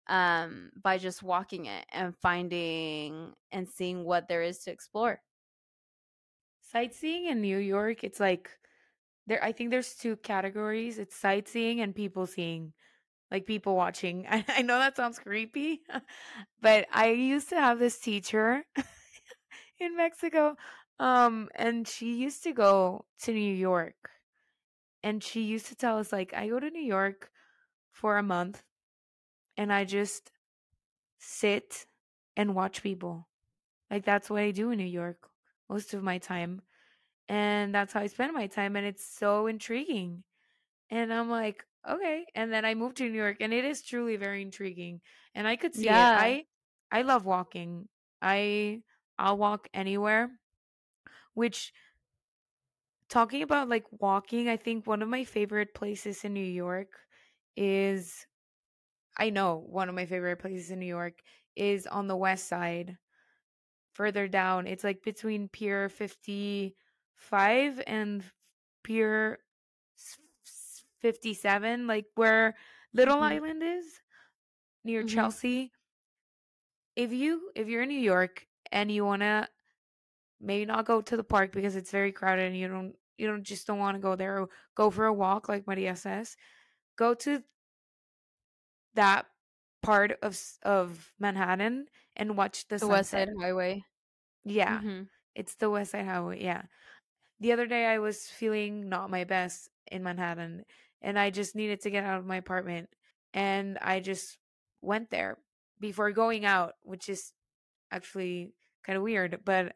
um 0.09 0.71
by 0.83 0.99
just 0.99 1.23
walking 1.23 1.67
it 1.67 1.87
and 1.93 2.15
finding 2.21 3.33
and 3.53 3.69
seeing 3.69 4.05
what 4.05 4.29
there 4.29 4.43
is 4.43 4.59
to 4.59 4.71
explore. 4.71 5.21
Sightseeing 6.61 7.27
in 7.27 7.41
New 7.41 7.59
York, 7.59 8.03
it's 8.03 8.19
like 8.19 8.51
there 9.27 9.43
I 9.43 9.53
think 9.53 9.71
there's 9.71 9.95
two 9.95 10.17
categories. 10.17 10.99
It's 10.99 11.17
sightseeing 11.17 11.81
and 11.81 11.95
people 11.95 12.27
seeing 12.27 12.73
like 13.33 13.47
people 13.47 13.75
watching. 13.75 14.27
I, 14.31 14.45
I 14.47 14.63
know 14.63 14.79
that 14.79 14.97
sounds 14.97 15.19
creepy, 15.19 15.81
but 16.63 16.87
I 16.93 17.09
used 17.09 17.49
to 17.49 17.57
have 17.57 17.79
this 17.79 17.99
teacher 17.99 18.65
in 19.81 19.97
Mexico, 19.97 20.57
um, 21.01 21.49
and 21.55 21.89
she 21.89 22.15
used 22.15 22.45
to 22.45 22.53
go 22.53 23.07
to 23.23 23.33
New 23.33 23.55
York, 23.55 24.11
and 25.03 25.25
she 25.25 25.43
used 25.43 25.67
to 25.67 25.75
tell 25.75 25.99
us 25.99 26.13
like, 26.13 26.35
I 26.35 26.49
go 26.49 26.61
to 26.61 26.71
New 26.71 26.85
York 26.85 27.31
for 27.91 28.19
a 28.19 28.23
month, 28.23 28.63
and 29.57 29.73
I 29.73 29.85
just 29.85 30.31
sit 31.19 31.87
and 32.37 32.55
watch 32.55 32.83
people. 32.83 33.29
Like 33.91 34.05
that's 34.05 34.31
what 34.31 34.43
I 34.43 34.51
do 34.51 34.71
in 34.71 34.79
New 34.79 34.85
York 34.85 35.29
most 35.69 35.95
of 35.95 36.03
my 36.03 36.19
time. 36.19 36.63
And 37.29 37.75
that's 37.75 37.93
how 37.93 38.01
I 38.01 38.09
spend 38.09 38.35
my 38.35 38.47
time. 38.47 38.77
And 38.77 38.87
it's 38.87 39.05
so 39.05 39.47
intriguing. 39.47 40.25
And 40.91 41.13
I'm 41.13 41.31
like, 41.31 41.65
okay 41.89 42.27
and 42.35 42.53
then 42.53 42.65
i 42.65 42.75
moved 42.75 42.97
to 42.97 43.09
new 43.09 43.17
york 43.19 43.39
and 43.41 43.53
it 43.53 43.65
is 43.65 43.83
truly 43.83 44.17
very 44.17 44.43
intriguing 44.43 45.01
and 45.35 45.49
i 45.49 45.57
could 45.57 45.75
see 45.75 45.97
Yeah. 45.97 45.99
it 45.99 46.11
i 46.15 46.45
i 46.91 47.03
love 47.03 47.25
walking 47.25 47.89
i 48.21 48.83
i'll 49.19 49.37
walk 49.37 49.69
anywhere 49.75 50.31
which 51.35 51.73
talking 53.09 53.43
about 53.43 53.69
like 53.69 53.85
walking 54.01 54.49
i 54.49 54.57
think 54.57 54.87
one 54.87 55.03
of 55.03 55.09
my 55.09 55.25
favorite 55.25 55.75
places 55.75 56.25
in 56.25 56.33
new 56.33 56.41
york 56.45 57.07
is 57.57 58.27
i 59.19 59.31
know 59.31 59.57
one 59.57 59.89
of 59.89 59.95
my 59.95 60.07
favorite 60.07 60.39
places 60.39 60.71
in 60.71 60.81
new 60.81 60.87
york 60.87 61.23
is 61.57 61.87
on 61.87 62.07
the 62.09 62.17
west 62.17 62.49
side 62.49 62.99
further 63.95 64.29
down 64.29 64.67
it's 64.67 64.85
like 64.85 65.03
between 65.05 65.49
pier 65.49 65.89
55 65.89 67.83
and 67.87 68.25
pier 68.85 69.41
57, 71.03 71.87
like 71.87 72.07
where 72.15 72.55
Little 72.95 73.19
Mhm. 73.19 73.23
Island 73.23 73.63
is 73.63 74.01
near 74.85 75.03
Mhm. 75.03 75.09
Chelsea. 75.09 75.73
If 76.97 77.13
you 77.13 77.51
if 77.55 77.69
you're 77.69 77.83
in 77.83 77.89
New 77.89 78.01
York 78.01 78.47
and 78.71 78.91
you 78.91 79.05
want 79.05 79.23
to 79.23 79.49
maybe 80.41 80.67
not 80.67 80.85
go 80.87 81.01
to 81.01 81.17
the 81.17 81.25
park 81.25 81.53
because 81.53 81.77
it's 81.77 81.91
very 81.91 82.13
crowded 82.13 82.47
and 82.47 82.57
you 82.57 82.69
don't 82.69 82.97
you 83.19 83.27
don't 83.27 83.45
just 83.45 83.67
don't 83.67 83.79
want 83.79 83.97
to 83.97 84.01
go 84.01 84.17
there 84.17 84.41
or 84.41 84.49
go 84.75 84.91
for 84.91 85.07
a 85.07 85.13
walk 85.13 85.49
like 85.49 85.67
Maria 85.67 85.97
says, 85.97 86.37
go 86.97 87.15
to 87.15 87.43
that 88.95 89.27
part 89.83 90.13
of 90.23 90.39
of 90.63 91.13
Manhattan 91.19 91.87
and 92.17 92.37
watch 92.37 92.69
the, 92.69 92.79
The 92.79 92.87
West. 92.89 93.11
Side 93.11 93.29
Highway. 93.41 93.85
Yeah, 94.45 94.81
Mhm. 94.81 95.09
it's 95.35 95.55
the 95.57 95.71
West 95.71 95.93
Side 95.93 96.07
Highway. 96.07 96.43
Yeah. 96.43 96.63
The 97.41 97.53
other 97.53 97.67
day 97.67 97.87
I 97.87 97.99
was 97.99 98.29
feeling 98.29 98.89
not 98.89 99.11
my 99.11 99.25
best 99.25 99.71
in 99.91 100.03
Manhattan 100.03 100.65
and 101.03 101.19
I 101.19 101.31
just 101.31 101.55
needed 101.55 101.81
to 101.83 101.91
get 101.91 102.05
out 102.05 102.19
of 102.19 102.27
my 102.27 102.37
apartment 102.37 102.89
and 103.35 103.79
I 103.83 104.01
just 104.01 104.39
went 104.81 105.11
there 105.11 105.39
before 105.81 106.13
going 106.13 106.45
out, 106.45 106.75
which 106.83 107.09
is 107.09 107.33
actually 107.91 108.53
kind 108.85 108.97
of 108.97 109.03
weird, 109.03 109.41
but 109.45 109.75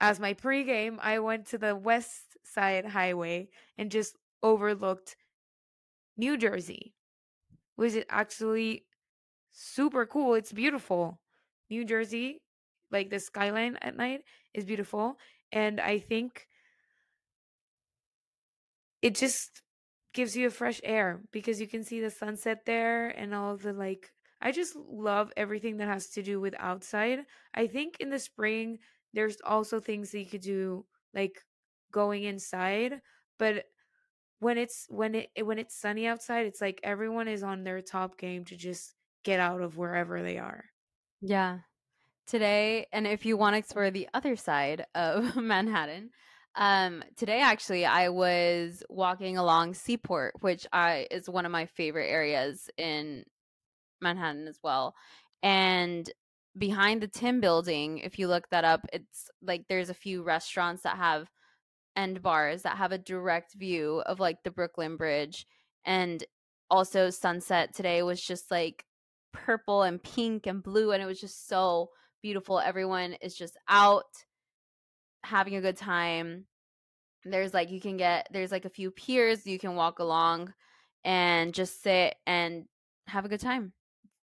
as 0.00 0.20
my 0.20 0.34
pregame, 0.34 0.98
I 1.00 1.18
went 1.20 1.46
to 1.46 1.58
the 1.58 1.74
West 1.74 2.36
Side 2.44 2.86
Highway 2.86 3.48
and 3.78 3.90
just 3.90 4.16
overlooked 4.42 5.16
New 6.16 6.36
Jersey. 6.36 6.94
Was 7.76 7.94
it 7.94 8.06
actually 8.10 8.84
super 9.52 10.04
cool? 10.04 10.34
It's 10.34 10.52
beautiful. 10.52 11.20
New 11.70 11.84
Jersey, 11.84 12.42
like 12.90 13.10
the 13.10 13.18
skyline 13.18 13.78
at 13.80 13.96
night 13.96 14.20
is 14.54 14.64
beautiful 14.64 15.16
and 15.52 15.80
I 15.80 15.98
think 15.98 16.46
it 19.02 19.14
just 19.14 19.62
gives 20.16 20.36
you 20.36 20.48
a 20.48 20.50
fresh 20.50 20.80
air 20.82 21.20
because 21.30 21.60
you 21.60 21.68
can 21.68 21.84
see 21.84 22.00
the 22.00 22.10
sunset 22.10 22.64
there 22.66 23.08
and 23.10 23.34
all 23.34 23.56
the 23.56 23.72
like 23.74 24.10
I 24.40 24.52
just 24.52 24.76
love 24.76 25.32
everything 25.36 25.78
that 25.78 25.88
has 25.88 26.08
to 26.10 26.22
do 26.22 26.40
with 26.40 26.54
outside. 26.58 27.20
I 27.54 27.68
think 27.68 27.98
in 28.00 28.10
the 28.10 28.18
spring 28.18 28.78
there's 29.14 29.38
also 29.44 29.80
things 29.80 30.10
that 30.10 30.20
you 30.20 30.26
could 30.26 30.42
do 30.42 30.86
like 31.14 31.44
going 31.92 32.24
inside, 32.24 33.00
but 33.38 33.66
when 34.40 34.58
it's 34.58 34.86
when 34.88 35.14
it 35.14 35.30
eh, 35.36 35.42
when 35.42 35.58
it's 35.58 35.76
sunny 35.76 36.06
outside, 36.06 36.46
it's 36.46 36.60
like 36.62 36.80
everyone 36.82 37.28
is 37.28 37.42
on 37.42 37.64
their 37.64 37.82
top 37.82 38.18
game 38.18 38.44
to 38.46 38.56
just 38.56 38.94
get 39.24 39.40
out 39.40 39.60
of 39.62 39.76
wherever 39.76 40.22
they 40.22 40.38
are. 40.38 40.64
Yeah. 41.20 41.60
Today, 42.26 42.86
and 42.92 43.06
if 43.06 43.24
you 43.26 43.36
want 43.36 43.54
to 43.54 43.58
explore 43.58 43.90
the 43.90 44.08
other 44.14 44.36
side 44.36 44.86
of 44.94 45.36
Manhattan, 45.36 46.10
Um, 46.56 47.04
today 47.16 47.40
actually 47.40 47.84
I 47.84 48.08
was 48.08 48.82
walking 48.88 49.36
along 49.36 49.74
Seaport, 49.74 50.34
which 50.40 50.66
I 50.72 51.06
is 51.10 51.28
one 51.28 51.44
of 51.44 51.52
my 51.52 51.66
favorite 51.66 52.08
areas 52.08 52.70
in 52.78 53.24
Manhattan 54.00 54.48
as 54.48 54.58
well. 54.62 54.94
And 55.42 56.10
behind 56.56 57.02
the 57.02 57.08
Tin 57.08 57.40
Building, 57.40 57.98
if 57.98 58.18
you 58.18 58.28
look 58.28 58.48
that 58.50 58.64
up, 58.64 58.86
it's 58.92 59.28
like 59.42 59.64
there's 59.68 59.90
a 59.90 59.94
few 59.94 60.22
restaurants 60.22 60.82
that 60.84 60.96
have 60.96 61.30
end 61.94 62.22
bars 62.22 62.62
that 62.62 62.78
have 62.78 62.92
a 62.92 62.98
direct 62.98 63.54
view 63.54 64.02
of 64.06 64.18
like 64.18 64.42
the 64.42 64.50
Brooklyn 64.50 64.96
Bridge 64.96 65.46
and 65.84 66.24
also 66.70 67.10
sunset 67.10 67.74
today 67.74 68.02
was 68.02 68.20
just 68.20 68.50
like 68.50 68.84
purple 69.32 69.82
and 69.82 70.02
pink 70.02 70.46
and 70.46 70.62
blue 70.62 70.92
and 70.92 71.02
it 71.02 71.06
was 71.06 71.20
just 71.20 71.48
so 71.48 71.90
beautiful. 72.22 72.60
Everyone 72.60 73.12
is 73.20 73.34
just 73.34 73.56
out 73.68 74.24
having 75.26 75.56
a 75.56 75.60
good 75.60 75.76
time. 75.76 76.46
There's 77.24 77.52
like 77.52 77.70
you 77.70 77.80
can 77.80 77.96
get 77.96 78.28
there's 78.30 78.52
like 78.52 78.64
a 78.64 78.70
few 78.70 78.90
piers 78.90 79.46
you 79.46 79.58
can 79.58 79.74
walk 79.74 79.98
along 79.98 80.54
and 81.04 81.52
just 81.52 81.82
sit 81.82 82.14
and 82.26 82.64
have 83.08 83.24
a 83.24 83.28
good 83.28 83.40
time. 83.40 83.72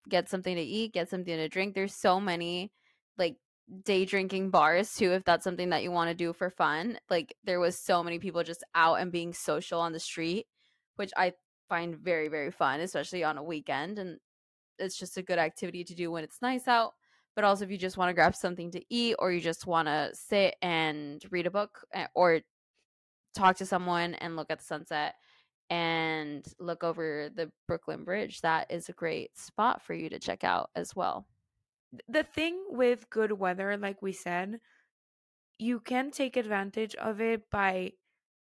Get 0.08 0.28
something 0.28 0.54
to 0.54 0.62
eat, 0.62 0.92
get 0.92 1.10
something 1.10 1.36
to 1.36 1.48
drink. 1.48 1.74
There's 1.74 1.94
so 1.94 2.20
many 2.20 2.70
like 3.18 3.36
day 3.84 4.04
drinking 4.04 4.50
bars 4.50 4.94
too 4.94 5.12
if 5.12 5.24
that's 5.24 5.44
something 5.44 5.70
that 5.70 5.82
you 5.82 5.90
want 5.90 6.10
to 6.10 6.14
do 6.14 6.32
for 6.32 6.50
fun. 6.50 6.98
Like 7.10 7.34
there 7.44 7.60
was 7.60 7.78
so 7.78 8.02
many 8.04 8.18
people 8.18 8.44
just 8.44 8.64
out 8.74 9.00
and 9.00 9.10
being 9.10 9.32
social 9.32 9.80
on 9.80 9.92
the 9.92 10.00
street, 10.00 10.46
which 10.96 11.10
I 11.16 11.32
find 11.68 11.96
very 11.96 12.28
very 12.28 12.52
fun, 12.52 12.80
especially 12.80 13.24
on 13.24 13.38
a 13.38 13.42
weekend 13.42 13.98
and 13.98 14.18
it's 14.78 14.98
just 14.98 15.16
a 15.16 15.22
good 15.22 15.38
activity 15.38 15.84
to 15.84 15.94
do 15.94 16.10
when 16.10 16.24
it's 16.24 16.42
nice 16.42 16.68
out. 16.68 16.92
But 17.36 17.44
also 17.44 17.64
if 17.64 17.70
you 17.70 17.78
just 17.78 17.96
want 17.96 18.10
to 18.10 18.14
grab 18.14 18.34
something 18.34 18.70
to 18.72 18.82
eat 18.90 19.16
or 19.18 19.32
you 19.32 19.40
just 19.40 19.66
want 19.66 19.88
to 19.88 20.10
sit 20.12 20.56
and 20.62 21.22
read 21.30 21.46
a 21.46 21.50
book 21.50 21.84
eh, 21.92 22.06
or 22.14 22.40
talk 23.34 23.56
to 23.56 23.66
someone 23.66 24.14
and 24.14 24.36
look 24.36 24.50
at 24.50 24.58
the 24.58 24.64
sunset 24.64 25.14
and 25.70 26.46
look 26.60 26.84
over 26.84 27.30
the 27.34 27.50
Brooklyn 27.66 28.04
Bridge, 28.04 28.40
that 28.42 28.70
is 28.70 28.88
a 28.88 28.92
great 28.92 29.36
spot 29.36 29.82
for 29.82 29.94
you 29.94 30.08
to 30.10 30.18
check 30.18 30.44
out 30.44 30.70
as 30.76 30.94
well. 30.94 31.26
The 32.08 32.22
thing 32.22 32.60
with 32.70 33.10
good 33.10 33.32
weather, 33.32 33.76
like 33.76 34.02
we 34.02 34.12
said, 34.12 34.60
you 35.58 35.80
can 35.80 36.10
take 36.10 36.36
advantage 36.36 36.94
of 36.96 37.20
it 37.20 37.48
by 37.50 37.92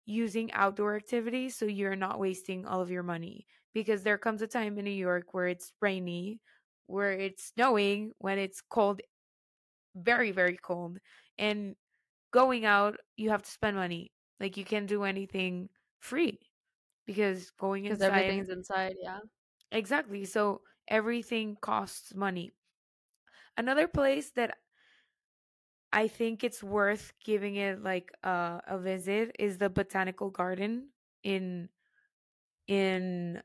using 0.04 0.52
outdoor 0.52 0.96
activities 0.96 1.56
so 1.56 1.64
you're 1.64 1.96
not 1.96 2.18
wasting 2.18 2.66
all 2.66 2.80
of 2.80 2.90
your 2.90 3.02
money 3.02 3.46
because 3.74 4.02
there 4.02 4.18
comes 4.18 4.42
a 4.42 4.46
time 4.46 4.78
in 4.78 4.84
New 4.84 4.90
York 4.90 5.32
where 5.32 5.48
it's 5.48 5.72
rainy, 5.80 6.40
where 6.86 7.12
it's 7.12 7.52
snowing, 7.54 8.12
when 8.18 8.38
it's 8.38 8.60
cold, 8.60 9.00
very, 9.94 10.30
very 10.30 10.56
cold. 10.56 10.98
And 11.38 11.76
going 12.32 12.64
out, 12.64 12.98
you 13.16 13.30
have 13.30 13.42
to 13.42 13.50
spend 13.50 13.76
money. 13.76 14.12
Like 14.40 14.56
you 14.56 14.64
can't 14.64 14.86
do 14.86 15.04
anything 15.04 15.68
free 16.00 16.38
because 17.06 17.50
going 17.52 17.84
Because 17.84 18.02
inside. 18.02 18.26
everything's 18.26 18.48
inside, 18.50 18.96
yeah. 19.00 19.20
Exactly. 19.72 20.24
So 20.24 20.62
everything 20.88 21.56
costs 21.60 22.14
money. 22.14 22.52
Another 23.56 23.88
place 23.88 24.30
that 24.32 24.58
I 25.92 26.08
think 26.08 26.44
it's 26.44 26.62
worth 26.62 27.12
giving 27.24 27.56
it 27.56 27.82
like 27.82 28.12
uh, 28.22 28.60
a 28.66 28.78
visit 28.78 29.34
is 29.38 29.58
the 29.58 29.70
botanical 29.70 30.30
garden 30.30 30.88
in 31.22 31.68
in 32.66 33.42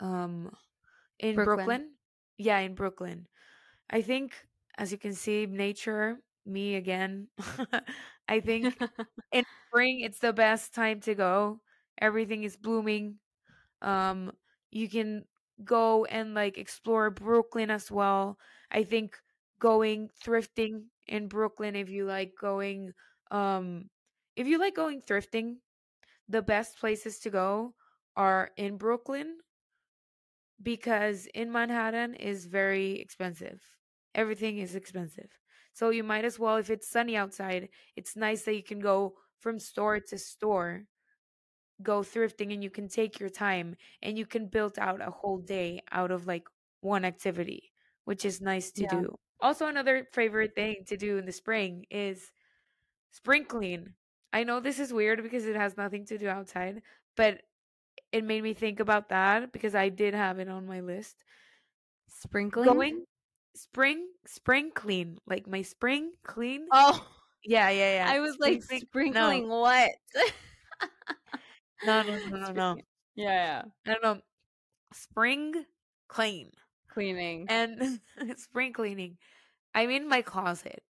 um 0.00 0.50
in 1.18 1.36
Brooklyn. 1.36 1.66
Brooklyn. 1.66 1.90
Yeah, 2.38 2.58
in 2.60 2.74
Brooklyn. 2.74 3.26
I 3.90 4.02
think 4.02 4.34
as 4.78 4.92
you 4.92 4.98
can 4.98 5.14
see 5.14 5.46
nature 5.46 6.18
me 6.46 6.76
again. 6.76 7.28
I 8.28 8.40
think 8.40 8.76
in 9.32 9.44
spring 9.68 10.00
it's 10.00 10.18
the 10.20 10.32
best 10.32 10.74
time 10.74 11.00
to 11.02 11.14
go. 11.14 11.60
Everything 12.00 12.44
is 12.44 12.56
blooming. 12.56 13.18
Um 13.82 14.32
you 14.70 14.88
can 14.88 15.24
go 15.64 16.04
and 16.06 16.34
like 16.34 16.58
explore 16.58 17.10
Brooklyn 17.10 17.70
as 17.70 17.90
well. 17.90 18.38
I 18.70 18.84
think 18.84 19.18
going 19.60 20.10
thrifting 20.24 20.84
in 21.06 21.28
Brooklyn 21.28 21.76
if 21.76 21.88
you 21.90 22.06
like 22.06 22.34
going 22.40 22.92
um 23.30 23.90
if 24.36 24.46
you 24.46 24.58
like 24.58 24.74
going 24.76 25.02
thrifting, 25.02 25.56
the 26.28 26.42
best 26.42 26.78
places 26.78 27.18
to 27.20 27.30
go 27.30 27.74
are 28.16 28.50
in 28.56 28.76
Brooklyn 28.76 29.38
because 30.62 31.26
in 31.34 31.52
Manhattan 31.52 32.14
is 32.14 32.46
very 32.46 33.00
expensive. 33.00 33.60
Everything 34.14 34.58
is 34.58 34.74
expensive. 34.74 35.30
So 35.72 35.90
you 35.90 36.04
might 36.04 36.24
as 36.24 36.38
well 36.38 36.56
if 36.56 36.70
it's 36.70 36.88
sunny 36.88 37.16
outside, 37.16 37.68
it's 37.96 38.16
nice 38.16 38.42
that 38.44 38.54
you 38.54 38.62
can 38.62 38.80
go 38.80 39.14
from 39.40 39.58
store 39.58 40.00
to 40.00 40.18
store, 40.18 40.84
go 41.82 42.00
thrifting 42.00 42.52
and 42.52 42.62
you 42.62 42.70
can 42.70 42.88
take 42.88 43.18
your 43.18 43.28
time 43.28 43.76
and 44.02 44.16
you 44.16 44.26
can 44.26 44.46
build 44.48 44.78
out 44.78 45.00
a 45.00 45.10
whole 45.10 45.38
day 45.38 45.82
out 45.92 46.10
of 46.10 46.26
like 46.26 46.48
one 46.80 47.04
activity, 47.04 47.72
which 48.04 48.24
is 48.24 48.40
nice 48.40 48.70
to 48.72 48.82
Yeah. 48.82 48.88
do. 48.88 49.16
Also 49.40 49.66
another 49.66 50.06
favorite 50.12 50.54
thing 50.54 50.84
to 50.86 50.96
do 50.96 51.18
in 51.18 51.26
the 51.26 51.32
spring 51.32 51.84
is 51.90 52.30
spring 53.10 53.44
clean. 53.44 53.94
I 54.32 54.44
know 54.44 54.60
this 54.60 54.78
is 54.80 54.92
weird 54.92 55.22
because 55.22 55.46
it 55.46 55.56
has 55.56 55.76
nothing 55.76 56.06
to 56.06 56.18
do 56.18 56.28
outside, 56.28 56.82
but 57.16 57.42
it 58.14 58.22
made 58.24 58.42
me 58.42 58.54
think 58.54 58.78
about 58.78 59.08
that 59.10 59.50
because 59.52 59.74
I 59.74 59.88
did 59.90 60.14
have 60.14 60.38
it 60.38 60.48
on 60.48 60.66
my 60.66 60.80
list. 60.80 61.16
Sprinkling? 62.08 62.66
Going 62.66 63.04
spring 63.56 64.06
spring 64.26 64.70
clean, 64.74 65.18
like 65.26 65.46
my 65.46 65.62
spring 65.62 66.12
clean. 66.24 66.66
Oh, 66.72 67.04
Yeah, 67.44 67.70
yeah, 67.70 68.04
yeah. 68.04 68.10
I 68.10 68.20
was 68.20 68.38
like 68.38 68.62
clean- 68.66 68.80
sprinkling 68.80 69.48
what? 69.48 69.90
No, 71.84 72.02
no, 72.02 72.18
no, 72.30 72.36
no, 72.36 72.38
no. 72.46 72.52
no. 72.52 72.76
Yeah, 73.16 73.32
yeah. 73.32 73.62
I 73.86 73.92
don't 73.92 74.02
know. 74.02 74.20
Spring 74.92 75.64
clean 76.08 76.50
Cleaning. 76.88 77.46
and 77.48 78.00
spring 78.38 78.72
cleaning. 78.72 79.18
I'm 79.74 79.90
in 79.90 80.08
my 80.08 80.22
closet. 80.22 80.82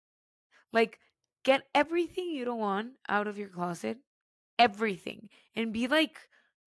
Like, 0.72 0.98
get 1.42 1.62
everything 1.74 2.28
you 2.30 2.44
don't 2.44 2.58
want 2.58 2.92
out 3.08 3.26
of 3.26 3.38
your 3.38 3.48
closet, 3.48 3.96
everything, 4.58 5.30
and 5.56 5.72
be 5.72 5.86
like 5.88 6.18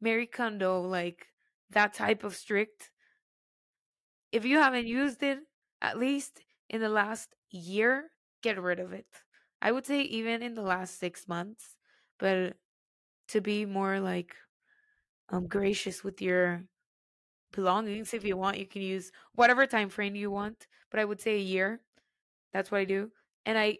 Marie 0.01 0.27
Kondo, 0.27 0.81
like 0.81 1.27
that 1.71 1.93
type 1.93 2.23
of 2.23 2.35
strict. 2.35 2.91
If 4.31 4.45
you 4.45 4.57
haven't 4.57 4.87
used 4.87 5.23
it, 5.23 5.39
at 5.81 5.97
least 5.97 6.41
in 6.69 6.81
the 6.81 6.89
last 6.89 7.35
year, 7.49 8.11
get 8.41 8.61
rid 8.61 8.79
of 8.79 8.93
it. 8.93 9.07
I 9.61 9.71
would 9.71 9.85
say 9.85 10.01
even 10.01 10.43
in 10.43 10.53
the 10.53 10.61
last 10.61 10.99
six 10.99 11.27
months, 11.27 11.75
but 12.19 12.55
to 13.29 13.41
be 13.41 13.65
more 13.65 13.99
like 13.99 14.35
um 15.29 15.47
gracious 15.47 16.03
with 16.03 16.21
your 16.21 16.63
belongings 17.51 18.13
if 18.13 18.23
you 18.23 18.37
want 18.37 18.57
you 18.57 18.65
can 18.65 18.81
use 18.81 19.11
whatever 19.35 19.65
time 19.65 19.89
frame 19.89 20.15
you 20.15 20.29
want 20.29 20.67
but 20.91 20.99
i 20.99 21.05
would 21.05 21.21
say 21.21 21.35
a 21.35 21.39
year 21.39 21.81
that's 22.53 22.71
what 22.71 22.79
i 22.79 22.85
do 22.85 23.09
and 23.45 23.57
i 23.57 23.77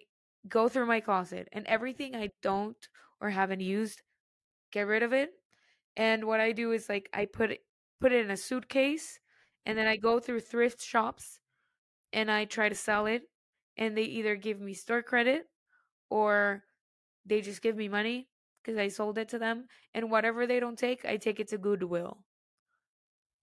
go 0.47 0.67
through 0.69 0.85
my 0.85 0.99
closet 0.99 1.47
and 1.51 1.65
everything 1.67 2.15
i 2.15 2.29
don't 2.41 2.87
or 3.21 3.29
haven't 3.29 3.59
used 3.59 4.01
get 4.71 4.87
rid 4.87 5.03
of 5.03 5.13
it 5.13 5.31
and 5.97 6.25
what 6.25 6.41
i 6.41 6.53
do 6.53 6.73
is 6.73 6.89
like 6.89 7.09
i 7.13 7.25
put 7.25 7.51
it 7.51 7.61
put 8.01 8.13
it 8.13 8.25
in 8.25 8.31
a 8.31 8.37
suitcase 8.37 9.19
and 9.65 9.77
then 9.77 9.87
i 9.87 9.97
go 9.97 10.19
through 10.19 10.41
thrift 10.41 10.81
shops 10.81 11.41
and 12.13 12.31
i 12.31 12.45
try 12.45 12.69
to 12.69 12.75
sell 12.75 13.07
it 13.07 13.23
and 13.77 13.97
they 13.97 14.03
either 14.03 14.35
give 14.35 14.61
me 14.61 14.73
store 14.73 15.03
credit 15.03 15.45
or 16.09 16.63
they 17.25 17.41
just 17.41 17.61
give 17.61 17.75
me 17.77 17.89
money 17.89 18.29
because 18.63 18.77
i 18.79 18.89
sold 18.89 19.17
it 19.19 19.29
to 19.29 19.39
them 19.39 19.67
and 19.95 20.11
whatever 20.11 20.47
they 20.47 20.59
don't 20.59 20.79
take 20.79 21.05
i 21.05 21.17
take 21.17 21.39
it 21.39 21.49
to 21.49 21.57
goodwill 21.59 22.23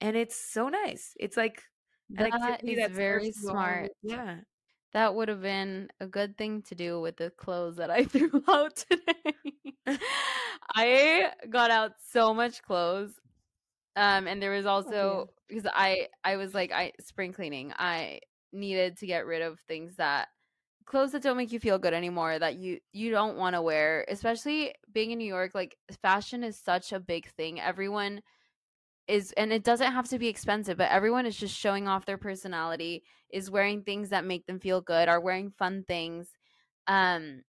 and 0.00 0.16
it's 0.16 0.36
so 0.36 0.68
nice. 0.68 1.14
It's 1.18 1.36
like 1.36 1.62
That 2.10 2.60
is 2.64 2.86
very 2.88 3.32
smart. 3.32 3.92
Yeah. 4.02 4.40
That 4.94 5.14
would 5.14 5.28
have 5.28 5.42
been 5.42 5.90
a 6.00 6.07
good 6.07 6.38
thing 6.38 6.62
to 6.62 6.74
do 6.74 7.00
with 7.00 7.16
the 7.18 7.30
clothes 7.30 7.76
that 7.76 7.90
I 7.90 8.04
threw 8.07 8.42
out 8.48 8.76
today. 8.76 9.98
I 10.74 11.33
got 11.50 11.70
out 11.70 11.92
so 12.11 12.33
much 12.35 12.62
clothes. 12.62 13.12
Um 13.96 14.26
and 14.26 14.42
there 14.42 14.52
was 14.52 14.66
also 14.66 15.28
because 15.48 15.66
I 15.72 16.09
I 16.24 16.37
was 16.37 16.54
like 16.54 16.72
I 16.72 16.92
spring 17.00 17.33
cleaning. 17.33 17.72
I 17.78 18.20
needed 18.52 18.98
to 18.98 19.07
get 19.07 19.26
rid 19.26 19.42
of 19.42 19.61
things 19.68 19.96
that 19.96 20.28
clothes 20.87 21.12
that 21.12 21.22
don't 21.22 21.37
make 21.37 21.52
you 21.52 21.61
feel 21.61 21.78
good 21.78 21.94
anymore 21.94 22.38
that 22.38 22.57
you 22.57 22.80
you 22.92 23.11
don't 23.11 23.37
want 23.38 23.54
to 23.57 23.62
wear, 23.62 24.04
especially 24.09 24.74
being 24.92 25.12
in 25.12 25.18
New 25.18 25.26
York 25.28 25.52
like 25.54 25.76
fashion 26.02 26.44
is 26.44 26.59
such 26.59 26.92
a 26.92 27.00
big 27.00 27.28
thing. 27.33 27.61
Everyone 27.61 28.22
is 29.06 29.32
and 29.32 29.52
it 29.52 29.64
doesn't 29.64 29.92
have 29.92 30.08
to 30.08 30.18
be 30.18 30.28
expensive 30.28 30.78
but 30.78 30.90
everyone 30.90 31.26
is 31.26 31.36
just 31.36 31.54
showing 31.54 31.86
off 31.86 32.06
their 32.06 32.18
personality 32.18 33.02
is 33.30 33.50
wearing 33.50 33.82
things 33.82 34.08
that 34.10 34.24
make 34.24 34.46
them 34.46 34.58
feel 34.58 34.80
good 34.80 35.08
are 35.08 35.20
wearing 35.20 35.50
fun 35.50 35.84
things 35.86 36.28
um 36.86 37.42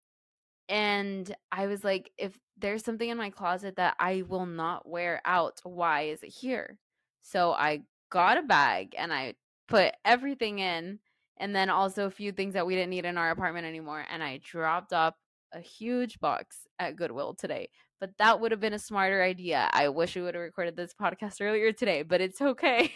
and 0.67 1.35
i 1.51 1.67
was 1.67 1.83
like 1.83 2.11
if 2.17 2.37
there's 2.57 2.83
something 2.83 3.09
in 3.09 3.17
my 3.17 3.29
closet 3.29 3.75
that 3.75 3.95
i 3.99 4.23
will 4.27 4.45
not 4.45 4.87
wear 4.87 5.21
out 5.25 5.59
why 5.63 6.03
is 6.03 6.23
it 6.23 6.29
here? 6.29 6.77
So 7.21 7.51
i 7.53 7.81
got 8.09 8.37
a 8.37 8.43
bag 8.43 8.95
and 8.97 9.13
i 9.13 9.35
put 9.67 9.93
everything 10.03 10.59
in 10.59 10.99
and 11.37 11.55
then 11.55 11.69
also 11.69 12.05
a 12.05 12.11
few 12.11 12.31
things 12.31 12.53
that 12.53 12.65
we 12.65 12.75
didn't 12.75 12.89
need 12.91 13.05
in 13.05 13.17
our 13.17 13.31
apartment 13.31 13.65
anymore 13.65 14.05
and 14.11 14.23
i 14.23 14.39
dropped 14.43 14.93
up 14.93 15.17
a 15.55 15.61
huge 15.61 16.19
box 16.19 16.67
at 16.79 16.95
Goodwill 16.95 17.33
today. 17.33 17.69
But 17.99 18.11
that 18.19 18.39
would 18.39 18.51
have 18.51 18.59
been 18.59 18.73
a 18.73 18.79
smarter 18.79 19.23
idea. 19.23 19.69
I 19.71 19.87
wish 19.87 20.15
we 20.15 20.21
would 20.21 20.35
have 20.35 20.43
recorded 20.43 20.75
this 20.75 20.93
podcast 20.93 21.37
earlier 21.41 21.71
today, 21.71 22.03
but 22.03 22.21
it's 22.21 22.41
okay. 22.41 22.91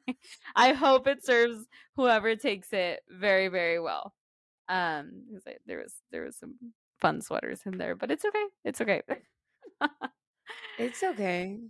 I 0.56 0.72
hope 0.72 1.06
it 1.06 1.24
serves 1.24 1.66
whoever 1.96 2.34
takes 2.34 2.72
it 2.72 3.00
very, 3.10 3.48
very 3.48 3.78
well. 3.78 4.14
Um, 4.68 5.22
there 5.66 5.78
was 5.78 5.94
there 6.10 6.24
was 6.24 6.36
some 6.36 6.54
fun 6.98 7.20
sweaters 7.20 7.60
in 7.66 7.78
there, 7.78 7.94
but 7.94 8.10
it's 8.10 8.24
okay. 8.24 8.46
It's 8.64 8.80
okay. 8.80 9.02
it's 10.78 11.02
okay. 11.02 11.60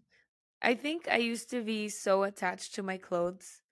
I 0.63 0.75
think 0.75 1.09
I 1.11 1.19
used 1.19 1.51
to 1.51 1.63
be 1.63 1.89
so 1.89 2.23
attached 2.23 2.75
to 2.77 2.83
my 2.83 2.97
clothes. 2.97 3.63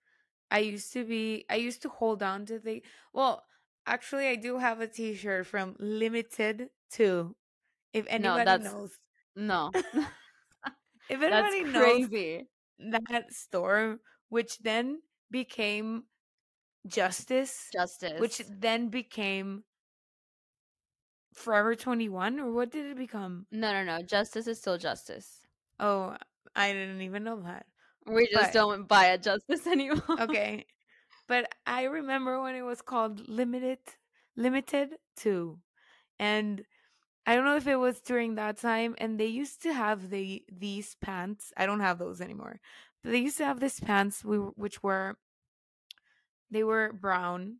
I 0.51 0.59
used 0.59 0.93
to 0.93 1.03
be 1.03 1.45
I 1.49 1.55
used 1.55 1.81
to 1.83 1.89
hold 1.89 2.23
on 2.23 2.45
to 2.45 2.59
the 2.59 2.83
well, 3.13 3.43
actually 3.87 4.27
I 4.27 4.35
do 4.35 4.57
have 4.57 4.81
a 4.81 4.87
t-shirt 4.87 5.47
from 5.47 5.75
Limited 5.79 6.69
2. 6.91 7.35
If 7.93 8.05
anybody 8.09 8.63
no, 8.63 8.71
knows. 8.71 8.91
No. 9.35 9.71
if 11.09 11.21
anybody 11.21 11.63
knows 11.63 12.43
that 12.91 13.33
store 13.33 13.99
which 14.29 14.59
then 14.59 14.99
became 15.31 16.03
Justice. 16.87 17.69
Justice. 17.73 18.19
Which 18.19 18.41
then 18.49 18.89
became 18.89 19.63
Forever 21.33 21.75
21 21.75 22.39
or 22.39 22.51
what 22.51 22.71
did 22.71 22.85
it 22.85 22.97
become? 22.97 23.45
No, 23.51 23.71
no, 23.71 23.83
no. 23.83 24.01
Justice 24.01 24.47
is 24.47 24.57
still 24.57 24.77
justice. 24.77 25.45
Oh, 25.79 26.15
I 26.55 26.73
didn't 26.73 27.01
even 27.01 27.23
know 27.23 27.41
that. 27.41 27.65
We 28.07 28.27
just 28.27 28.45
but, 28.45 28.53
don't 28.53 28.87
buy 28.87 29.07
a 29.07 29.17
justice 29.17 29.67
anymore. 29.71 30.01
okay. 30.21 30.65
But 31.27 31.53
I 31.65 31.83
remember 31.83 32.41
when 32.41 32.55
it 32.55 32.61
was 32.61 32.81
called 32.81 33.27
Limited 33.27 33.79
Limited 34.35 34.95
2. 35.17 35.59
And 36.19 36.63
I 37.25 37.35
don't 37.35 37.43
know 37.43 37.57
if 37.57 37.67
it 37.67 37.75
was 37.75 37.99
during 37.99 38.35
that 38.35 38.57
time 38.57 38.95
and 38.99 39.19
they 39.19 39.25
used 39.25 39.61
to 39.63 39.73
have 39.73 40.09
the 40.09 40.43
these 40.49 40.95
pants. 41.01 41.51
I 41.57 41.65
don't 41.65 41.81
have 41.81 41.99
those 41.99 42.21
anymore. 42.21 42.61
But 43.03 43.11
they 43.11 43.19
used 43.19 43.37
to 43.37 43.45
have 43.45 43.59
these 43.59 43.79
pants 43.79 44.23
which 44.23 44.81
were 44.81 45.17
they 46.49 46.63
were 46.63 46.93
brown. 46.93 47.57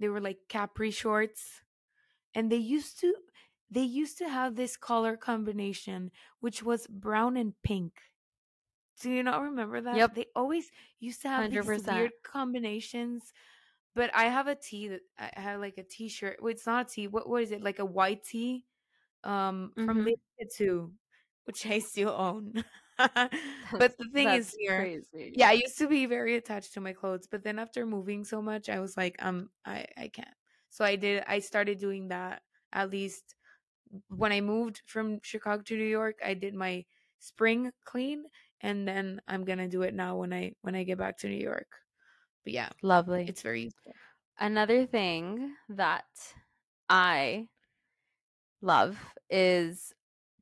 They 0.00 0.08
were 0.08 0.20
like 0.20 0.38
capri 0.48 0.90
shorts. 0.90 1.62
And 2.34 2.50
they 2.50 2.56
used 2.56 2.98
to 3.00 3.14
they 3.70 3.82
used 3.82 4.18
to 4.18 4.28
have 4.28 4.56
this 4.56 4.76
color 4.76 5.16
combination 5.16 6.10
which 6.40 6.62
was 6.62 6.86
brown 6.86 7.36
and 7.36 7.52
pink. 7.62 7.92
Do 9.00 9.10
you 9.10 9.22
not 9.22 9.42
remember 9.42 9.80
that? 9.80 9.96
Yep. 9.96 10.14
They 10.14 10.26
always 10.36 10.70
used 11.00 11.22
to 11.22 11.28
have 11.28 11.50
100%. 11.50 11.66
these 11.66 11.86
weird 11.86 12.12
combinations. 12.22 13.32
But 13.94 14.10
I 14.14 14.24
have 14.24 14.48
a 14.48 14.54
tee 14.54 14.88
that 14.88 15.00
I 15.18 15.40
have 15.40 15.60
like 15.60 15.78
a 15.78 15.84
t-shirt. 15.84 16.38
Well, 16.40 16.50
it's 16.50 16.66
not 16.66 16.86
a 16.86 16.94
tee. 16.94 17.06
What 17.06 17.28
what 17.28 17.42
is 17.42 17.52
it? 17.52 17.62
Like 17.62 17.78
a 17.78 17.84
white 17.84 18.24
tee 18.24 18.64
um 19.22 19.70
mm-hmm. 19.76 19.86
from 19.86 19.98
Limited 19.98 20.50
2, 20.56 20.92
which 21.44 21.66
I 21.66 21.78
still 21.78 22.10
own. 22.10 22.64
but 22.98 23.98
the 23.98 24.08
thing 24.12 24.28
is 24.28 24.54
here, 24.58 24.78
crazy. 24.78 25.32
yeah, 25.34 25.48
I 25.48 25.52
used 25.52 25.78
to 25.78 25.88
be 25.88 26.06
very 26.06 26.36
attached 26.36 26.74
to 26.74 26.80
my 26.80 26.92
clothes, 26.92 27.26
but 27.28 27.42
then 27.42 27.58
after 27.58 27.84
moving 27.86 28.24
so 28.24 28.40
much, 28.40 28.68
I 28.68 28.78
was 28.78 28.96
like, 28.96 29.16
um, 29.18 29.50
I 29.66 29.86
I 29.96 30.08
can't. 30.08 30.28
So 30.70 30.84
I 30.84 30.96
did. 30.96 31.24
I 31.26 31.40
started 31.40 31.78
doing 31.78 32.08
that 32.08 32.42
at 32.72 32.90
least 32.90 33.34
when 34.08 34.32
I 34.32 34.40
moved 34.40 34.82
from 34.86 35.18
Chicago 35.22 35.62
to 35.62 35.76
New 35.76 35.84
York. 35.84 36.18
I 36.24 36.34
did 36.34 36.54
my 36.54 36.84
spring 37.18 37.72
clean, 37.84 38.24
and 38.64 38.88
then 38.88 39.20
I'm 39.28 39.44
gonna 39.44 39.68
do 39.68 39.82
it 39.82 39.94
now 39.94 40.16
when 40.16 40.32
I 40.32 40.52
when 40.62 40.74
I 40.74 40.84
get 40.84 40.98
back 40.98 41.18
to 41.18 41.28
New 41.28 41.36
York. 41.36 41.68
But 42.44 42.54
yeah, 42.54 42.70
lovely. 42.82 43.26
It's 43.28 43.42
very 43.42 43.64
useful. 43.64 43.92
Another 44.38 44.86
thing 44.86 45.54
that 45.68 46.04
I 46.88 47.48
love 48.60 48.98
is 49.30 49.92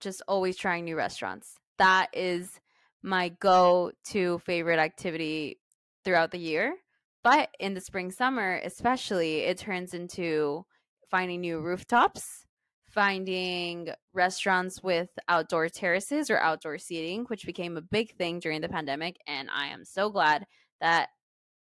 just 0.00 0.22
always 0.26 0.56
trying 0.56 0.84
new 0.84 0.96
restaurants 0.96 1.58
that 1.78 2.08
is 2.12 2.60
my 3.02 3.28
go 3.28 3.90
to 4.04 4.38
favorite 4.38 4.78
activity 4.78 5.58
throughout 6.04 6.30
the 6.30 6.38
year. 6.38 6.76
But 7.24 7.50
in 7.58 7.74
the 7.74 7.80
spring, 7.80 8.12
summer, 8.12 8.60
especially, 8.64 9.40
it 9.40 9.58
turns 9.58 9.92
into 9.92 10.64
finding 11.10 11.40
new 11.40 11.60
rooftops, 11.60 12.46
finding 12.92 13.88
restaurants 14.12 14.82
with 14.82 15.08
outdoor 15.28 15.68
terraces 15.68 16.30
or 16.30 16.38
outdoor 16.38 16.78
seating, 16.78 17.24
which 17.24 17.46
became 17.46 17.76
a 17.76 17.82
big 17.82 18.14
thing 18.16 18.38
during 18.38 18.60
the 18.60 18.68
pandemic. 18.68 19.16
And 19.26 19.48
I 19.50 19.68
am 19.68 19.84
so 19.84 20.10
glad 20.10 20.46
that 20.80 21.08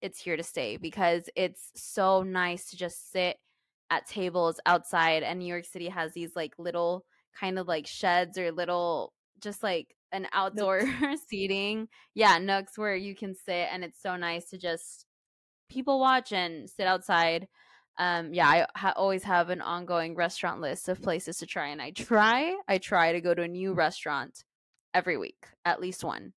it's 0.02 0.22
here 0.22 0.38
to 0.38 0.44
stay 0.44 0.78
because 0.78 1.30
it's 1.36 1.72
so 1.76 2.24
nice 2.24 2.70
to 2.70 2.78
just 2.78 3.12
sit 3.12 3.38
at 3.90 4.08
tables 4.08 4.60
outside. 4.66 5.24
And 5.24 5.40
New 5.40 5.46
York 5.46 5.66
City 5.66 5.90
has 5.90 6.14
these 6.14 6.36
like 6.36 6.54
little 6.58 7.06
kind 7.38 7.60
of 7.60 7.68
like 7.68 7.88
sheds 7.88 8.38
or 8.38 8.52
little 8.52 9.14
just 9.42 9.64
like 9.64 9.96
an 10.12 10.28
outdoor 10.34 10.84
seating. 11.28 11.90
Yeah, 12.14 12.38
nooks 12.38 12.78
where 12.78 12.96
you 12.96 13.16
can 13.16 13.36
sit 13.36 13.68
and 13.72 13.84
it's 13.84 14.02
so 14.02 14.16
nice 14.16 14.50
to 14.52 14.58
just 14.58 15.06
people 15.70 16.00
watch 16.00 16.32
and 16.32 16.70
sit 16.70 16.88
outside. 16.88 17.48
Um, 18.00 18.34
yeah, 18.34 18.48
I 18.48 18.68
ha- 18.76 18.94
always 18.96 19.24
have 19.24 19.50
an 19.50 19.62
ongoing 19.62 20.16
restaurant 20.16 20.62
list 20.62 20.88
of 20.88 21.02
places 21.02 21.38
to 21.38 21.46
try, 21.46 21.70
and 21.70 21.82
I 21.82 21.92
try, 21.92 22.56
I 22.68 22.78
try 22.78 23.14
to 23.14 23.22
go 23.22 23.34
to 23.34 23.42
a 23.42 23.48
new 23.48 23.74
restaurant 23.74 24.44
every 24.94 25.18
week, 25.18 25.48
at 25.66 25.82
least 25.82 26.04
one. 26.04 26.34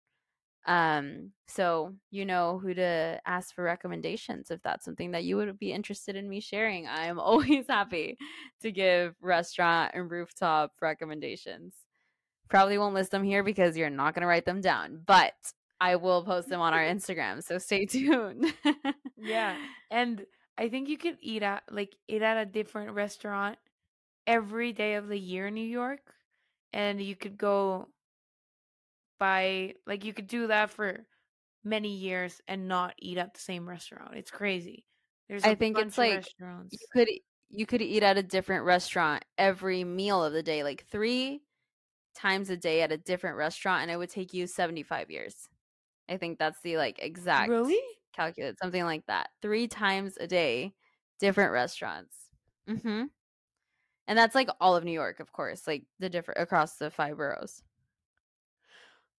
Um, 0.66 1.32
so 1.48 1.94
you 2.10 2.24
know 2.24 2.58
who 2.58 2.74
to 2.74 3.20
ask 3.26 3.54
for 3.54 3.64
recommendations 3.64 4.50
if 4.50 4.62
that's 4.62 4.84
something 4.84 5.12
that 5.12 5.24
you 5.24 5.36
would 5.36 5.58
be 5.58 5.72
interested 5.72 6.16
in 6.16 6.28
me 6.28 6.40
sharing. 6.40 6.86
I 6.86 7.06
am 7.06 7.18
always 7.20 7.66
happy 7.68 8.18
to 8.62 8.70
give 8.70 9.14
restaurant 9.20 9.92
and 9.94 10.10
rooftop 10.10 10.72
recommendations. 10.80 11.74
Probably 12.48 12.78
won't 12.78 12.94
list 12.94 13.10
them 13.10 13.24
here 13.24 13.42
because 13.44 13.76
you're 13.76 13.90
not 13.90 14.14
going 14.14 14.22
to 14.22 14.26
write 14.28 14.44
them 14.44 14.60
down, 14.60 15.02
but 15.06 15.34
I 15.80 15.96
will 15.96 16.24
post 16.24 16.48
them 16.48 16.60
on 16.60 16.74
our 16.74 16.80
Instagram. 16.94 17.42
So 17.42 17.58
stay 17.58 17.84
tuned. 17.86 18.52
yeah. 19.16 19.56
And 19.90 20.24
I 20.58 20.68
think 20.68 20.88
you 20.88 20.98
could 20.98 21.18
eat 21.20 21.42
at 21.42 21.62
like 21.70 21.96
eat 22.08 22.22
at 22.22 22.36
a 22.36 22.46
different 22.46 22.92
restaurant 22.92 23.58
every 24.26 24.72
day 24.72 24.94
of 24.94 25.08
the 25.08 25.18
year 25.18 25.48
in 25.48 25.54
New 25.54 25.66
York. 25.66 26.14
And 26.72 27.00
you 27.00 27.16
could 27.16 27.36
go 27.36 27.88
by 29.18 29.74
like 29.86 30.04
you 30.04 30.12
could 30.12 30.26
do 30.26 30.48
that 30.48 30.70
for 30.70 31.06
many 31.64 31.94
years 31.94 32.40
and 32.48 32.68
not 32.68 32.94
eat 32.98 33.18
at 33.18 33.34
the 33.34 33.40
same 33.40 33.68
restaurant. 33.68 34.16
It's 34.16 34.30
crazy. 34.30 34.84
There's 35.28 35.44
I 35.44 35.54
think 35.54 35.78
it's 35.78 35.98
like 35.98 36.14
restaurants. 36.14 36.72
you 36.72 36.86
could 36.92 37.08
you 37.50 37.66
could 37.66 37.82
eat 37.82 38.02
at 38.02 38.18
a 38.18 38.22
different 38.22 38.64
restaurant 38.64 39.24
every 39.36 39.84
meal 39.84 40.24
of 40.24 40.32
the 40.32 40.42
day, 40.42 40.62
like 40.62 40.86
three 40.90 41.42
times 42.14 42.50
a 42.50 42.56
day 42.56 42.82
at 42.82 42.92
a 42.92 42.98
different 42.98 43.36
restaurant 43.36 43.82
and 43.82 43.90
it 43.90 43.96
would 43.96 44.10
take 44.10 44.32
you 44.34 44.46
75 44.46 45.10
years. 45.10 45.48
I 46.08 46.16
think 46.16 46.38
that's 46.38 46.60
the 46.62 46.76
like 46.76 46.98
exact 47.00 47.50
Really? 47.50 47.80
Calculate 48.12 48.58
something 48.58 48.84
like 48.84 49.06
that. 49.06 49.30
3 49.42 49.68
times 49.68 50.16
a 50.18 50.26
day 50.26 50.74
different 51.18 51.52
restaurants. 51.52 52.30
Mhm. 52.66 53.10
And 54.06 54.18
that's 54.18 54.34
like 54.34 54.48
all 54.60 54.76
of 54.76 54.84
New 54.84 54.92
York, 54.92 55.20
of 55.20 55.32
course, 55.32 55.66
like 55.66 55.86
the 55.98 56.10
different 56.10 56.40
across 56.40 56.76
the 56.78 56.90
five 56.90 57.16
boroughs. 57.16 57.62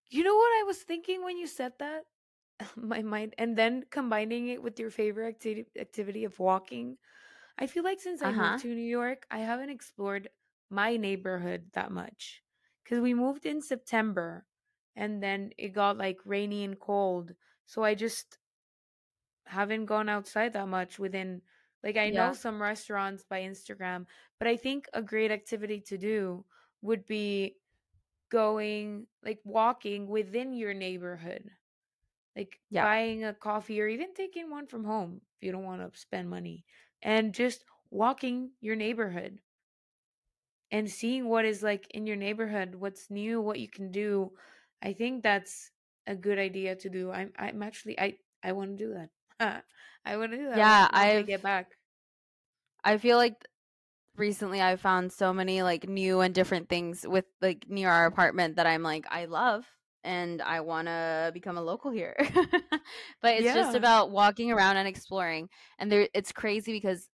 You 0.10 0.24
know 0.24 0.36
what 0.36 0.60
I 0.60 0.64
was 0.64 0.84
thinking 0.84 1.24
when 1.24 1.38
you 1.38 1.48
said 1.48 1.74
that? 1.80 2.06
My 2.76 3.02
mind 3.02 3.36
and 3.38 3.58
then 3.58 3.84
combining 3.90 4.48
it 4.50 4.62
with 4.62 4.80
your 4.80 4.92
favorite 4.92 5.28
activity 5.28 5.72
activity 5.80 6.24
of 6.26 6.40
walking. 6.40 6.98
I 7.58 7.68
feel 7.68 7.84
like 7.84 8.02
since 8.02 8.22
I 8.24 8.32
uh-huh. 8.32 8.60
moved 8.60 8.60
to 8.62 8.70
New 8.76 8.82
York, 9.00 9.28
I 9.32 9.40
haven't 9.40 9.72
explored 9.72 10.30
my 10.70 10.98
neighborhood 10.98 11.72
that 11.74 11.92
much 11.92 12.44
because 12.84 13.02
we 13.02 13.14
moved 13.16 13.46
in 13.46 13.62
September 13.62 14.48
and 14.96 15.24
then 15.24 15.54
it 15.60 15.70
got 15.70 15.98
like 15.98 16.20
rainy 16.26 16.64
and 16.66 16.80
cold. 16.80 17.36
So 17.66 17.84
I 17.84 17.96
just 17.96 18.40
haven't 19.52 19.86
gone 19.86 20.08
outside 20.08 20.54
that 20.54 20.68
much 20.68 20.98
within 20.98 21.42
like 21.84 21.98
I 21.98 22.06
yeah. 22.06 22.28
know 22.28 22.34
some 22.34 22.62
restaurants 22.62 23.24
by 23.28 23.42
Instagram, 23.42 24.06
but 24.40 24.48
I 24.48 24.56
think 24.56 24.88
a 24.94 25.02
great 25.02 25.32
activity 25.32 25.82
to 25.88 25.98
do 25.98 26.46
would 26.82 27.06
be 27.06 27.58
going 28.32 29.08
like 29.26 29.40
walking 29.44 30.08
within 30.08 30.54
your 30.54 30.74
neighborhood. 30.74 31.50
Like 32.36 32.60
yeah. 32.70 32.84
buying 32.84 33.26
a 33.26 33.34
coffee 33.34 33.82
or 33.82 33.88
even 33.88 34.14
taking 34.14 34.50
one 34.50 34.68
from 34.68 34.86
home 34.86 35.20
if 35.36 35.46
you 35.46 35.52
don't 35.52 35.66
want 35.66 35.82
to 35.82 36.00
spend 36.00 36.30
money 36.30 36.64
and 37.02 37.34
just 37.34 37.66
walking 37.90 38.52
your 38.62 38.78
neighborhood 38.78 39.40
and 40.72 40.90
seeing 40.90 41.28
what 41.28 41.44
is 41.44 41.62
like 41.62 41.88
in 41.92 42.08
your 42.08 42.16
neighborhood, 42.16 42.76
what's 42.76 43.12
new, 43.12 43.42
what 43.42 43.60
you 43.60 43.68
can 43.68 43.92
do. 43.92 44.32
I 44.82 44.94
think 44.94 45.24
that's 45.24 45.72
a 46.08 46.16
good 46.16 46.40
idea 46.40 46.76
to 46.76 46.90
do. 46.90 47.12
I'm 47.12 47.34
I'm 47.38 47.62
actually 47.62 48.00
I 48.00 48.16
I 48.44 48.54
want 48.54 48.78
to 48.78 48.86
do 48.86 48.94
that. 48.94 49.10
I 50.06 50.18
want 50.18 50.32
to 50.32 50.38
do 50.38 50.46
that. 50.50 50.58
Yeah, 50.58 50.88
I 50.92 51.22
get 51.22 51.42
back. 51.42 51.68
I 52.84 52.98
feel 52.98 53.18
like 53.18 53.36
recently 54.16 54.62
I 54.62 54.76
found 54.76 55.12
so 55.12 55.34
many 55.34 55.64
like 55.64 55.88
new 55.88 56.22
and 56.22 56.34
different 56.34 56.70
things 56.70 57.06
with 57.08 57.26
like 57.42 57.66
near 57.70 57.90
our 57.90 58.06
apartment 58.06 58.58
that 58.58 58.68
I'm 58.68 58.84
like 58.84 59.06
I 59.10 59.26
love 59.26 59.66
and 60.04 60.42
I 60.42 60.62
want 60.62 60.88
to 60.88 61.32
become 61.34 61.58
a 61.58 61.62
local 61.62 61.92
here. 61.92 62.16
but 63.22 63.36
it's 63.36 63.46
yeah. 63.46 63.54
just 63.54 63.76
about 63.76 64.12
walking 64.12 64.52
around 64.52 64.78
and 64.78 64.88
exploring. 64.88 65.50
And 65.78 65.92
there 65.92 66.08
it's 66.14 66.32
crazy 66.32 66.74
because 66.74 67.08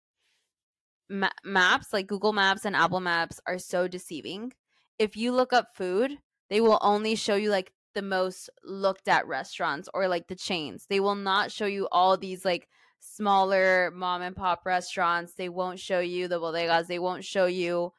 ma- 1.08 1.30
maps 1.44 1.92
like 1.92 2.06
Google 2.06 2.32
Maps 2.32 2.64
and 2.64 2.76
Apple 2.76 3.00
Maps 3.00 3.40
are 3.46 3.58
so 3.58 3.88
deceiving. 3.88 4.52
If 4.98 5.16
you 5.16 5.32
look 5.32 5.52
up 5.52 5.68
food, 5.74 6.18
they 6.50 6.60
will 6.60 6.78
only 6.80 7.16
show 7.16 7.34
you 7.34 7.50
like 7.50 7.72
the 7.94 8.02
most 8.02 8.50
looked 8.62 9.08
at 9.08 9.26
restaurants 9.26 9.88
or 9.94 10.08
like 10.08 10.28
the 10.28 10.36
chains. 10.36 10.86
They 10.88 11.00
will 11.00 11.14
not 11.14 11.52
show 11.52 11.66
you 11.66 11.88
all 11.90 12.16
these 12.16 12.44
like 12.44 12.68
smaller 13.00 13.90
mom 13.94 14.22
and 14.22 14.34
pop 14.36 14.66
restaurants. 14.66 15.34
They 15.34 15.48
won't 15.48 15.78
show 15.78 16.00
you 16.00 16.28
the 16.28 16.40
bodegas. 16.40 16.86
They 16.86 16.98
won't 16.98 17.24
show 17.24 17.46
you 17.46 17.92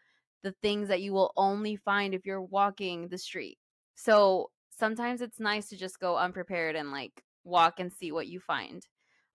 the 0.44 0.54
things 0.62 0.90
that 0.90 1.02
you 1.02 1.14
will 1.14 1.34
only 1.38 1.76
find 1.76 2.14
if 2.14 2.26
you're 2.26 2.42
walking 2.42 3.08
the 3.08 3.18
street. 3.18 3.58
So 3.96 4.52
sometimes 4.70 5.22
it's 5.22 5.40
nice 5.40 5.70
to 5.70 5.78
just 5.78 6.00
go 6.00 6.18
unprepared 6.18 6.76
and 6.76 6.92
like 6.92 7.24
walk 7.44 7.80
and 7.80 7.92
see 7.92 8.12
what 8.12 8.28
you 8.28 8.40
find. 8.40 8.86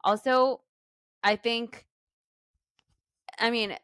Also, 0.04 0.60
I 1.22 1.36
think, 1.36 1.86
I 3.38 3.50
mean, 3.50 3.76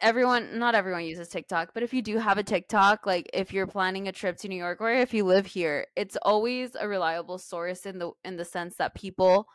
everyone, 0.00 0.58
not 0.58 0.74
everyone 0.74 1.04
uses 1.04 1.28
TikTok, 1.28 1.70
but 1.74 1.82
if 1.82 1.92
you 1.92 2.02
do 2.02 2.18
have 2.18 2.38
a 2.38 2.42
TikTok, 2.42 3.06
like 3.06 3.28
if 3.32 3.52
you're 3.52 3.66
planning 3.66 4.08
a 4.08 4.12
trip 4.12 4.36
to 4.38 4.48
New 4.48 4.56
York 4.56 4.80
or 4.80 4.90
if 4.90 5.14
you 5.14 5.24
live 5.24 5.46
here, 5.46 5.86
it's 5.96 6.16
always 6.22 6.74
a 6.78 6.88
reliable 6.88 7.38
source 7.38 7.86
in 7.86 7.98
the 7.98 8.12
in 8.24 8.36
the 8.36 8.44
sense 8.44 8.76
that 8.76 8.94
people 8.94 9.46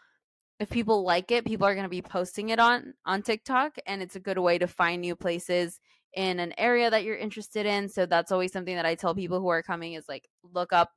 if 0.59 0.69
people 0.69 1.03
like 1.03 1.31
it, 1.31 1.45
people 1.45 1.67
are 1.67 1.73
going 1.73 1.83
to 1.83 1.89
be 1.89 2.01
posting 2.01 2.49
it 2.49 2.59
on 2.59 2.93
on 3.05 3.21
TikTok 3.21 3.77
and 3.85 4.01
it's 4.01 4.15
a 4.15 4.21
good 4.21 4.37
way 4.37 4.57
to 4.57 4.67
find 4.67 5.01
new 5.01 5.15
places 5.15 5.79
in 6.13 6.39
an 6.39 6.53
area 6.57 6.89
that 6.89 7.03
you're 7.03 7.17
interested 7.17 7.65
in. 7.65 7.89
So 7.89 8.05
that's 8.05 8.31
always 8.31 8.53
something 8.53 8.75
that 8.75 8.85
I 8.85 8.95
tell 8.95 9.13
people 9.13 9.41
who 9.41 9.49
are 9.49 9.63
coming 9.63 9.93
is 9.93 10.05
like 10.07 10.29
look 10.53 10.71
up 10.71 10.91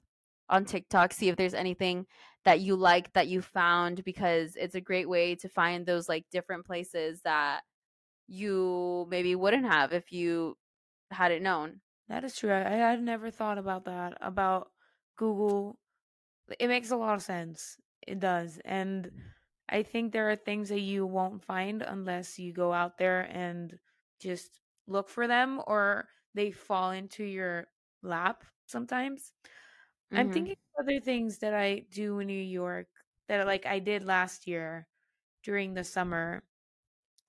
on 0.48 0.64
TikTok, 0.64 1.12
see 1.12 1.28
if 1.28 1.37
there's 1.37 1.54
anything 1.54 2.06
that 2.44 2.61
you 2.61 2.76
like 2.76 3.12
that 3.14 3.28
you 3.28 3.42
found 3.42 4.04
because 4.04 4.56
it's 4.56 4.74
a 4.74 4.80
great 4.80 5.08
way 5.08 5.34
to 5.34 5.48
find 5.48 5.84
those 5.84 6.08
like 6.08 6.24
different 6.30 6.64
places 6.64 7.20
that 7.22 7.61
you 8.28 9.06
maybe 9.10 9.34
wouldn't 9.34 9.64
have 9.64 9.92
if 9.92 10.12
you 10.12 10.56
had 11.10 11.32
it 11.32 11.42
known. 11.42 11.80
That 12.08 12.24
is 12.24 12.36
true. 12.36 12.52
I 12.52 12.70
had 12.70 13.02
never 13.02 13.30
thought 13.30 13.58
about 13.58 13.84
that 13.86 14.16
about 14.20 14.70
Google. 15.16 15.78
It 16.58 16.68
makes 16.68 16.90
a 16.90 16.96
lot 16.96 17.14
of 17.14 17.22
sense. 17.22 17.76
It 18.06 18.20
does. 18.20 18.60
And 18.64 19.10
I 19.68 19.82
think 19.82 20.12
there 20.12 20.30
are 20.30 20.36
things 20.36 20.68
that 20.70 20.80
you 20.80 21.04
won't 21.04 21.44
find 21.44 21.82
unless 21.82 22.38
you 22.38 22.52
go 22.52 22.72
out 22.72 22.96
there 22.96 23.22
and 23.22 23.76
just 24.20 24.60
look 24.86 25.08
for 25.08 25.26
them 25.26 25.60
or 25.66 26.08
they 26.34 26.50
fall 26.50 26.92
into 26.92 27.24
your 27.24 27.66
lap 28.02 28.44
sometimes. 28.66 29.32
Mm-hmm. 30.12 30.20
I'm 30.20 30.32
thinking 30.32 30.56
of 30.78 30.84
other 30.84 31.00
things 31.00 31.38
that 31.38 31.52
I 31.52 31.84
do 31.90 32.18
in 32.20 32.26
New 32.26 32.42
York 32.42 32.86
that 33.28 33.46
like 33.46 33.66
I 33.66 33.78
did 33.78 34.04
last 34.04 34.46
year 34.46 34.86
during 35.42 35.74
the 35.74 35.84
summer 35.84 36.42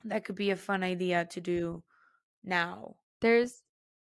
that 0.05 0.25
could 0.25 0.35
be 0.35 0.51
a 0.51 0.55
fun 0.55 0.83
idea 0.83 1.25
to 1.25 1.41
do 1.41 1.83
now. 2.43 2.95
There's 3.21 3.61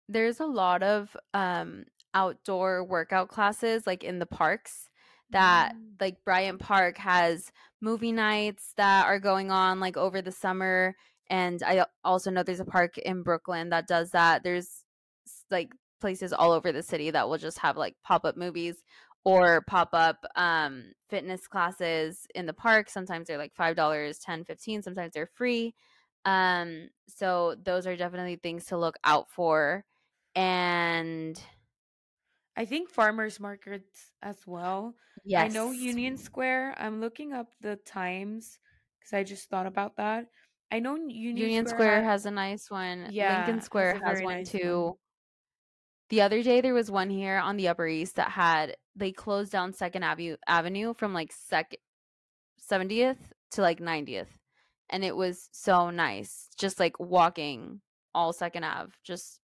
there's 0.08 0.40
a 0.40 0.46
lot 0.46 0.82
of 0.82 1.16
um 1.34 1.84
outdoor 2.14 2.84
workout 2.84 3.28
classes 3.28 3.86
like 3.86 4.04
in 4.04 4.18
the 4.18 4.26
parks 4.26 4.88
that 5.30 5.74
mm. 5.74 6.00
like 6.00 6.24
Bryant 6.24 6.60
Park 6.60 6.98
has 6.98 7.52
movie 7.80 8.12
nights 8.12 8.72
that 8.76 9.06
are 9.06 9.18
going 9.18 9.50
on 9.50 9.80
like 9.80 9.96
over 9.96 10.22
the 10.22 10.32
summer 10.32 10.94
and 11.28 11.62
I 11.62 11.84
also 12.04 12.30
know 12.30 12.42
there's 12.42 12.60
a 12.60 12.64
park 12.64 12.98
in 12.98 13.22
Brooklyn 13.22 13.70
that 13.70 13.88
does 13.88 14.10
that. 14.12 14.44
There's 14.44 14.84
like 15.50 15.72
places 16.00 16.32
all 16.32 16.52
over 16.52 16.72
the 16.72 16.82
city 16.82 17.10
that 17.10 17.28
will 17.28 17.38
just 17.38 17.58
have 17.58 17.76
like 17.76 17.94
pop-up 18.04 18.36
movies 18.36 18.76
or 19.26 19.60
pop-up 19.62 20.24
um, 20.36 20.92
fitness 21.10 21.48
classes 21.48 22.28
in 22.36 22.46
the 22.46 22.52
park. 22.52 22.88
Sometimes 22.88 23.26
they're 23.26 23.36
like 23.36 23.52
five 23.56 23.74
dollars 23.74 24.20
10 24.20 24.44
15 24.44 24.82
sometimes 24.82 25.12
they're 25.12 25.26
free. 25.26 25.74
Um, 26.24 26.88
so 27.08 27.56
those 27.62 27.88
are 27.88 27.96
definitely 27.96 28.36
things 28.36 28.66
to 28.66 28.78
look 28.78 28.96
out 29.04 29.28
for. 29.28 29.84
And 30.36 31.40
i 32.58 32.64
think 32.64 32.88
farmers 32.88 33.40
markets 33.40 34.12
as 34.22 34.36
well. 34.46 34.94
Yes 35.24 35.50
i 35.50 35.52
know 35.52 35.72
union 35.72 36.16
square. 36.16 36.74
I'm 36.78 37.00
looking 37.00 37.32
up 37.32 37.48
the 37.60 37.76
times 37.84 38.60
because 39.00 39.12
i 39.12 39.24
just 39.24 39.50
thought 39.50 39.66
about 39.66 39.96
that. 39.96 40.26
I 40.70 40.78
know 40.78 40.94
union, 40.94 41.36
union 41.36 41.66
square, 41.66 41.78
square 41.78 42.04
has 42.04 42.26
a 42.26 42.30
nice 42.30 42.70
one. 42.70 43.08
Yeah 43.10 43.38
lincoln 43.38 43.60
square 43.60 43.94
has, 43.94 44.18
has 44.18 44.22
one 44.22 44.34
nice 44.34 44.50
too. 44.52 44.82
One. 44.82 44.94
The 46.10 46.20
other 46.20 46.44
day 46.44 46.60
there 46.60 46.74
was 46.74 46.92
one 46.92 47.10
here 47.10 47.38
on 47.38 47.56
the 47.56 47.66
Upper 47.66 47.88
East 47.88 48.14
that 48.16 48.30
had 48.30 48.76
they 48.96 49.12
closed 49.12 49.52
down 49.52 49.72
Second 49.72 50.02
Avenue 50.02 50.36
Avenue 50.46 50.94
from 50.94 51.12
like 51.12 51.32
second 51.32 51.78
70th 52.70 53.18
to 53.52 53.62
like 53.62 53.78
90th. 53.78 54.28
And 54.90 55.04
it 55.04 55.16
was 55.16 55.48
so 55.52 55.90
nice. 55.90 56.48
Just 56.58 56.80
like 56.80 56.98
walking 56.98 57.80
all 58.14 58.32
Second 58.32 58.64
Ave, 58.64 58.92
just 59.04 59.40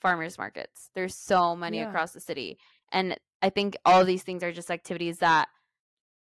farmers 0.00 0.38
markets. 0.38 0.90
There's 0.94 1.14
so 1.14 1.56
many 1.56 1.78
yeah. 1.78 1.88
across 1.88 2.12
the 2.12 2.20
city. 2.20 2.58
And 2.92 3.16
I 3.42 3.50
think 3.50 3.76
all 3.84 4.04
these 4.04 4.22
things 4.22 4.42
are 4.42 4.52
just 4.52 4.70
activities 4.70 5.18
that 5.18 5.48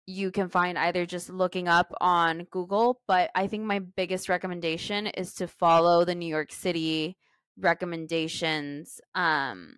you 0.05 0.31
can 0.31 0.47
find 0.47 0.77
either 0.77 1.05
just 1.05 1.29
looking 1.29 1.67
up 1.67 1.93
on 1.99 2.47
Google, 2.49 3.01
but 3.07 3.29
I 3.35 3.47
think 3.47 3.63
my 3.63 3.79
biggest 3.79 4.29
recommendation 4.29 5.07
is 5.07 5.33
to 5.33 5.47
follow 5.47 6.05
the 6.05 6.15
New 6.15 6.27
York 6.27 6.53
City 6.53 7.17
recommendations 7.59 9.01
um 9.15 9.75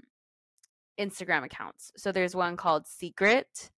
Instagram 1.00 1.44
accounts. 1.46 1.92
So 1.98 2.12
there's 2.12 2.36
one 2.36 2.58
called 2.58 2.88
Secret. 2.88 3.72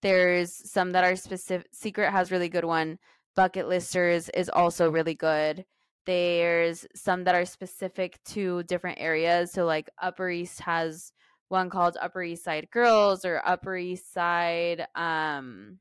There's 0.00 0.70
some 0.70 0.90
that 0.92 1.04
are 1.04 1.16
specific 1.16 1.68
Secret 1.72 2.10
has 2.10 2.32
really 2.32 2.48
good 2.48 2.64
one. 2.64 2.98
Bucket 3.36 3.68
Listers 3.68 4.28
is 4.30 4.48
also 4.48 4.90
really 4.90 5.14
good. 5.14 5.64
There's 6.06 6.86
some 6.94 7.24
that 7.24 7.34
are 7.34 7.44
specific 7.44 8.18
to 8.26 8.62
different 8.64 8.98
areas. 9.00 9.52
So 9.52 9.64
like 9.64 9.88
Upper 10.00 10.28
East 10.30 10.60
has 10.62 11.12
one 11.48 11.70
called 11.70 11.96
Upper 12.00 12.22
East 12.22 12.44
Side 12.44 12.68
Girls 12.70 13.24
or 13.24 13.40
Upper 13.46 13.76
East 13.76 14.12
Side 14.12 14.86
um 14.94 15.78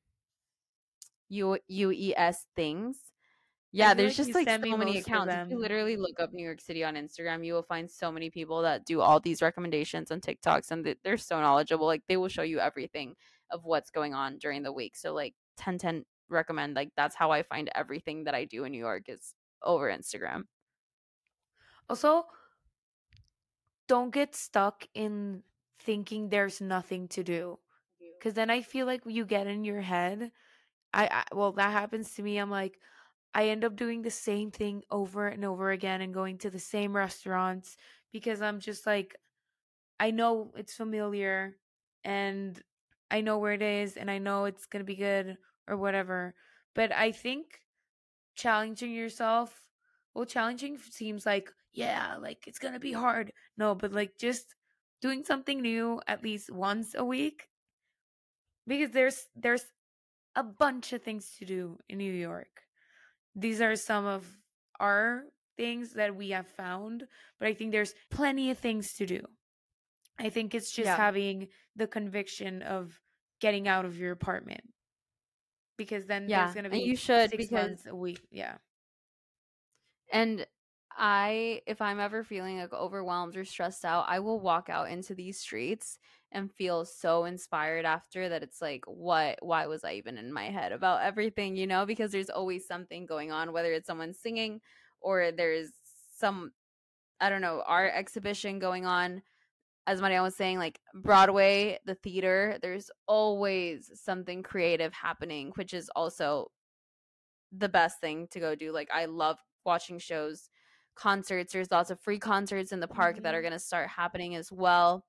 U- 1.29 1.59
UES 1.71 2.35
things. 2.55 2.97
Yeah, 3.73 3.93
there's 3.93 4.19
like 4.19 4.27
just 4.27 4.35
like 4.35 4.49
so 4.49 4.77
many 4.77 4.97
accounts. 4.97 5.33
If 5.33 5.49
you 5.49 5.57
literally 5.57 5.95
look 5.95 6.19
up 6.19 6.33
New 6.33 6.43
York 6.43 6.59
City 6.59 6.83
on 6.83 6.95
Instagram, 6.95 7.45
you 7.45 7.53
will 7.53 7.63
find 7.63 7.89
so 7.89 8.11
many 8.11 8.29
people 8.29 8.61
that 8.63 8.85
do 8.85 8.99
all 8.99 9.19
these 9.19 9.41
recommendations 9.41 10.11
and 10.11 10.21
TikToks, 10.21 10.71
and 10.71 10.95
they're 11.03 11.17
so 11.17 11.39
knowledgeable. 11.39 11.85
Like 11.85 12.03
they 12.07 12.17
will 12.17 12.27
show 12.27 12.41
you 12.41 12.59
everything 12.59 13.15
of 13.49 13.63
what's 13.63 13.89
going 13.89 14.13
on 14.13 14.37
during 14.39 14.63
the 14.63 14.73
week. 14.73 14.97
So 14.97 15.13
like 15.13 15.35
10 15.57 15.77
10 15.77 16.05
recommend 16.29 16.75
like 16.75 16.89
that's 16.95 17.15
how 17.15 17.31
I 17.31 17.43
find 17.43 17.69
everything 17.75 18.23
that 18.25 18.33
I 18.33 18.45
do 18.45 18.63
in 18.63 18.71
New 18.71 18.77
York 18.79 19.03
is 19.07 19.35
over 19.63 19.89
Instagram. 19.89 20.43
Also, 21.89 22.25
don't 23.87 24.13
get 24.13 24.35
stuck 24.35 24.87
in 24.93 25.43
thinking 25.79 26.29
there's 26.29 26.61
nothing 26.61 27.07
to 27.09 27.23
do. 27.23 27.59
Cuz 28.21 28.33
then 28.33 28.49
I 28.49 28.61
feel 28.61 28.85
like 28.85 29.01
you 29.05 29.25
get 29.25 29.47
in 29.47 29.63
your 29.63 29.81
head. 29.81 30.31
I, 30.93 31.07
I 31.07 31.35
well 31.35 31.53
that 31.53 31.71
happens 31.71 32.13
to 32.15 32.23
me. 32.23 32.37
I'm 32.37 32.51
like 32.51 32.79
I 33.33 33.47
end 33.47 33.63
up 33.63 33.75
doing 33.75 34.01
the 34.01 34.11
same 34.11 34.51
thing 34.51 34.83
over 34.91 35.27
and 35.27 35.45
over 35.45 35.71
again 35.71 36.01
and 36.01 36.13
going 36.13 36.37
to 36.39 36.49
the 36.49 36.59
same 36.59 36.95
restaurants 36.95 37.77
because 38.11 38.41
I'm 38.41 38.59
just 38.59 38.85
like, 38.85 39.15
I 39.99 40.11
know 40.11 40.51
it's 40.57 40.73
familiar 40.73 41.55
and 42.03 42.61
I 43.09 43.21
know 43.21 43.37
where 43.37 43.53
it 43.53 43.61
is 43.61 43.95
and 43.97 44.11
I 44.11 44.17
know 44.17 44.45
it's 44.45 44.65
going 44.65 44.81
to 44.81 44.85
be 44.85 44.95
good 44.95 45.37
or 45.67 45.77
whatever. 45.77 46.33
But 46.75 46.91
I 46.91 47.11
think 47.11 47.61
challenging 48.35 48.91
yourself, 48.91 49.69
well, 50.13 50.25
challenging 50.25 50.77
seems 50.77 51.25
like, 51.25 51.51
yeah, 51.73 52.17
like 52.17 52.47
it's 52.47 52.59
going 52.59 52.73
to 52.73 52.79
be 52.79 52.91
hard. 52.91 53.31
No, 53.57 53.75
but 53.75 53.93
like 53.93 54.17
just 54.17 54.55
doing 55.01 55.23
something 55.23 55.61
new 55.61 56.01
at 56.07 56.23
least 56.23 56.51
once 56.51 56.95
a 56.95 57.05
week 57.05 57.47
because 58.67 58.91
there's 58.91 59.27
there's 59.35 59.65
a 60.35 60.43
bunch 60.43 60.93
of 60.93 61.01
things 61.01 61.35
to 61.39 61.45
do 61.45 61.77
in 61.89 61.97
New 61.97 62.11
York 62.11 62.61
these 63.35 63.61
are 63.61 63.75
some 63.75 64.05
of 64.05 64.25
our 64.79 65.23
things 65.57 65.93
that 65.93 66.15
we 66.15 66.31
have 66.31 66.47
found, 66.47 67.05
but 67.39 67.47
I 67.47 67.53
think 67.53 67.71
there's 67.71 67.93
plenty 68.09 68.51
of 68.51 68.57
things 68.57 68.93
to 68.93 69.05
do. 69.05 69.21
I 70.19 70.29
think 70.29 70.53
it's 70.53 70.71
just 70.71 70.87
yeah. 70.87 70.97
having 70.97 71.47
the 71.75 71.87
conviction 71.87 72.61
of 72.61 72.99
getting 73.39 73.67
out 73.67 73.85
of 73.85 73.97
your 73.97 74.11
apartment 74.11 74.61
because 75.77 76.05
then 76.05 76.29
yeah. 76.29 76.43
there's 76.43 76.53
going 76.53 76.63
to 76.65 76.69
be 76.69 76.77
and 76.77 76.85
you 76.85 76.95
should 76.95 77.29
six 77.31 77.45
because 77.45 77.51
months 77.51 77.85
a 77.87 77.95
week. 77.95 78.21
Yeah. 78.31 78.55
And 80.11 80.45
I, 81.03 81.61
if 81.65 81.81
I'm 81.81 81.99
ever 81.99 82.23
feeling 82.23 82.59
like 82.59 82.73
overwhelmed 82.73 83.35
or 83.35 83.43
stressed 83.43 83.83
out, 83.83 84.05
I 84.07 84.19
will 84.19 84.39
walk 84.39 84.69
out 84.69 84.89
into 84.89 85.15
these 85.15 85.39
streets 85.39 85.97
and 86.31 86.51
feel 86.51 86.85
so 86.85 87.25
inspired 87.25 87.85
after 87.85 88.29
that 88.29 88.43
it's 88.43 88.61
like 88.61 88.85
what 88.85 89.37
why 89.41 89.67
was 89.67 89.83
i 89.83 89.93
even 89.93 90.17
in 90.17 90.31
my 90.31 90.45
head 90.45 90.71
about 90.71 91.01
everything 91.01 91.57
you 91.57 91.67
know 91.67 91.85
because 91.85 92.11
there's 92.13 92.29
always 92.29 92.65
something 92.65 93.05
going 93.05 93.33
on 93.33 93.51
whether 93.51 93.73
it's 93.73 93.87
someone 93.87 94.13
singing 94.13 94.61
or 95.01 95.31
there's 95.31 95.71
some 96.17 96.51
i 97.19 97.29
don't 97.29 97.41
know 97.41 97.61
art 97.67 97.91
exhibition 97.93 98.59
going 98.59 98.85
on 98.85 99.21
as 99.87 100.01
Maria 100.01 100.21
was 100.21 100.35
saying, 100.35 100.59
like 100.59 100.79
Broadway, 100.93 101.79
the 101.85 101.95
theater, 101.95 102.57
there's 102.61 102.91
always 103.07 103.91
something 103.95 104.43
creative 104.43 104.93
happening, 104.93 105.51
which 105.55 105.73
is 105.73 105.89
also 105.95 106.51
the 107.51 107.67
best 107.67 107.99
thing 107.99 108.27
to 108.31 108.39
go 108.39 108.55
do. 108.55 108.71
Like 108.71 108.89
I 108.93 109.05
love 109.05 109.37
watching 109.65 109.97
shows 109.99 110.49
concerts. 110.95 111.53
There's 111.53 111.71
lots 111.71 111.91
of 111.91 111.99
free 111.99 112.19
concerts 112.19 112.71
in 112.71 112.79
the 112.79 112.87
park 112.87 113.21
that 113.23 113.33
are 113.33 113.41
going 113.41 113.53
to 113.53 113.59
start 113.59 113.89
happening 113.89 114.35
as 114.35 114.51
well. 114.51 115.05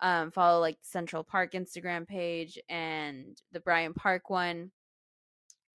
Um, 0.00 0.30
follow 0.30 0.60
like 0.60 0.78
Central 0.82 1.22
Park 1.22 1.52
Instagram 1.52 2.06
page 2.06 2.58
and 2.68 3.40
the 3.52 3.60
Bryant 3.60 3.96
Park 3.96 4.30
one. 4.30 4.70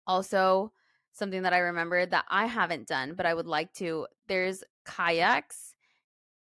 Also, 0.08 0.72
something 1.14 1.44
that 1.44 1.54
I 1.54 1.60
remembered 1.60 2.12
that 2.12 2.26
I 2.30 2.46
haven't 2.46 2.88
done, 2.88 3.14
but 3.16 3.26
I 3.26 3.34
would 3.34 3.48
like 3.48 3.74
to. 3.76 4.08
There's 4.28 4.64
kayaks 4.86 5.76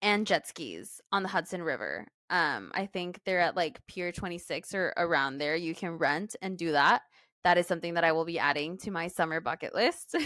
and 0.02 0.26
jet 0.26 0.46
skis 0.46 1.00
on 1.12 1.22
the 1.22 1.28
Hudson 1.28 1.62
River. 1.62 2.06
Um, 2.28 2.72
I 2.74 2.86
think 2.86 3.20
they're 3.24 3.40
at 3.40 3.56
like 3.56 3.86
Pier 3.86 4.10
26 4.12 4.74
or 4.74 4.92
around 4.96 5.38
there. 5.38 5.56
You 5.56 5.74
can 5.74 5.98
rent 5.98 6.34
and 6.42 6.58
do 6.58 6.72
that. 6.72 7.02
That 7.44 7.58
is 7.58 7.66
something 7.66 7.94
that 7.94 8.04
I 8.04 8.12
will 8.12 8.24
be 8.24 8.38
adding 8.38 8.76
to 8.78 8.90
my 8.90 9.08
summer 9.08 9.40
bucket 9.40 9.74
list. 9.74 10.16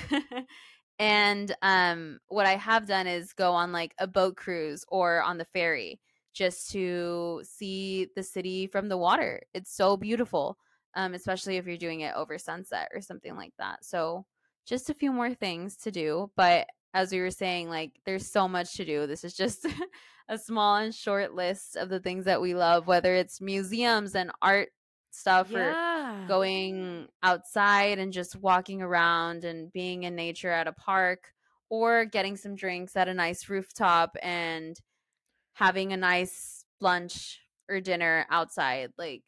and 1.01 1.57
um, 1.63 2.21
what 2.29 2.45
I 2.45 2.57
have 2.57 2.87
done 2.87 3.07
is 3.07 3.33
go 3.33 3.53
on 3.53 3.73
like 3.73 3.95
a 3.99 4.07
boat 4.07 4.37
cruise 4.37 4.85
or 4.89 5.23
on 5.23 5.39
the 5.39 5.47
ferry 5.47 5.99
just 6.35 6.71
to 6.73 7.41
see 7.43 8.09
the 8.15 8.23
city 8.23 8.67
from 8.67 8.91
the 8.91 8.99
water. 8.99 9.41
It's 9.55 9.75
so 9.75 9.97
beautiful, 9.97 10.59
um, 10.95 11.15
especially 11.15 11.57
if 11.57 11.67
you're 11.67 11.79
doing 11.79 12.01
it 12.01 12.15
over 12.15 12.37
sunset 12.37 12.91
or 12.95 13.01
something 13.01 13.35
like 13.35 13.55
that. 13.59 13.83
So, 13.83 14.27
just 14.67 14.91
a 14.91 14.95
few 14.95 15.11
more 15.11 15.33
things 15.33 15.75
to 15.79 15.91
do. 15.91 16.31
But 16.37 16.67
as 16.93 17.13
we 17.13 17.21
were 17.21 17.31
saying, 17.31 17.71
like, 17.71 17.93
there's 18.05 18.31
so 18.31 18.47
much 18.47 18.75
to 18.75 18.85
do. 18.85 19.07
This 19.07 19.25
is 19.25 19.33
just 19.33 19.67
a 20.29 20.37
small 20.37 20.77
and 20.77 20.95
short 20.95 21.35
list 21.35 21.77
of 21.77 21.89
the 21.89 22.01
things 22.01 22.27
that 22.27 22.43
we 22.43 22.55
love, 22.55 22.87
whether 22.87 23.15
it's 23.15 23.41
museums 23.41 24.15
and 24.15 24.31
art 24.43 24.69
stuff 25.21 25.53
or 25.55 26.27
going 26.27 27.09
outside 27.23 27.99
and 27.99 28.13
just 28.13 28.37
walking 28.37 28.83
around 28.83 29.45
and 29.45 29.73
being 29.73 30.05
in 30.05 30.17
nature 30.17 30.51
at 30.51 30.67
a 30.67 30.73
park 30.73 31.33
or 31.69 32.05
getting 32.05 32.37
some 32.37 32.57
drinks 32.57 32.97
at 32.97 33.09
a 33.09 33.15
nice 33.15 33.49
rooftop 33.49 34.17
and 34.23 34.81
having 35.53 35.93
a 35.93 35.97
nice 35.97 36.65
lunch 36.81 37.41
or 37.69 37.81
dinner 37.81 38.27
outside 38.31 38.91
like 38.99 39.23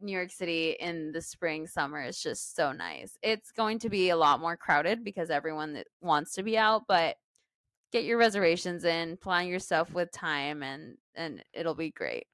New 0.00 0.12
York 0.12 0.30
City 0.30 0.76
in 0.78 1.12
the 1.12 1.22
spring 1.22 1.66
summer 1.66 2.02
is 2.02 2.22
just 2.22 2.54
so 2.54 2.72
nice. 2.72 3.16
It's 3.22 3.50
going 3.50 3.78
to 3.80 3.88
be 3.88 4.10
a 4.10 4.16
lot 4.16 4.40
more 4.40 4.56
crowded 4.56 5.04
because 5.04 5.30
everyone 5.30 5.72
that 5.74 5.86
wants 6.02 6.34
to 6.34 6.42
be 6.42 6.58
out, 6.58 6.82
but 6.86 7.16
get 7.92 8.04
your 8.04 8.18
reservations 8.18 8.84
in, 8.84 9.16
plan 9.16 9.48
yourself 9.48 9.94
with 9.94 10.12
time 10.12 10.62
and 10.62 10.98
and 11.14 11.42
it'll 11.54 11.74
be 11.74 11.90
great. 11.90 12.26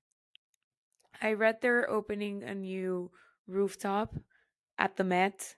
I 1.23 1.35
read 1.35 1.63
they're 1.63 1.89
opening 1.91 2.43
a 2.43 2.55
new 2.55 3.13
rooftop 3.47 4.15
at 4.79 4.97
the 4.97 5.05
Met, 5.05 5.57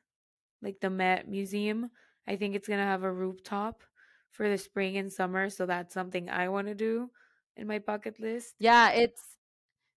like 0.63 0.81
the 0.81 0.91
Met 0.91 1.29
Museum. 1.29 1.91
I 2.27 2.37
think 2.37 2.55
it's 2.57 2.69
gonna 2.69 2.85
have 2.85 3.05
a 3.05 3.13
rooftop 3.13 3.85
for 4.31 4.49
the 4.49 4.59
spring 4.59 4.97
and 4.99 5.13
summer, 5.13 5.51
so 5.51 5.67
that's 5.67 5.95
something 5.95 6.31
I 6.31 6.49
want 6.51 6.69
to 6.69 6.75
do 6.77 7.13
in 7.57 7.67
my 7.69 7.81
bucket 7.81 8.21
list. 8.21 8.57
Yeah, 8.59 8.91
it's 8.91 9.37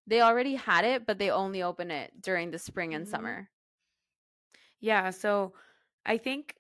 they 0.08 0.22
already 0.22 0.56
had 0.56 0.86
it, 0.86 1.06
but 1.08 1.20
they 1.20 1.32
only 1.32 1.64
open 1.64 1.92
it 1.92 2.22
during 2.22 2.52
the 2.52 2.60
spring 2.60 2.94
and 2.96 3.08
Mhm. 3.08 3.08
summer. 3.08 3.52
Yeah, 4.80 5.10
so 5.12 5.54
I 6.06 6.18
think 6.18 6.56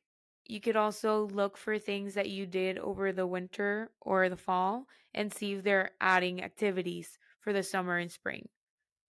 you 0.45 0.61
could 0.61 0.75
also 0.75 1.27
look 1.27 1.57
for 1.57 1.77
things 1.79 2.13
that 2.13 2.29
you 2.29 2.45
did 2.45 2.77
over 2.77 3.11
the 3.11 3.27
winter 3.27 3.91
or 4.01 4.29
the 4.29 4.37
fall 4.37 4.87
and 5.13 5.33
see 5.33 5.53
if 5.53 5.63
they're 5.63 5.91
adding 5.99 6.41
activities 6.43 7.17
for 7.39 7.53
the 7.53 7.63
summer 7.63 7.97
and 7.97 8.11
spring. 8.11 8.49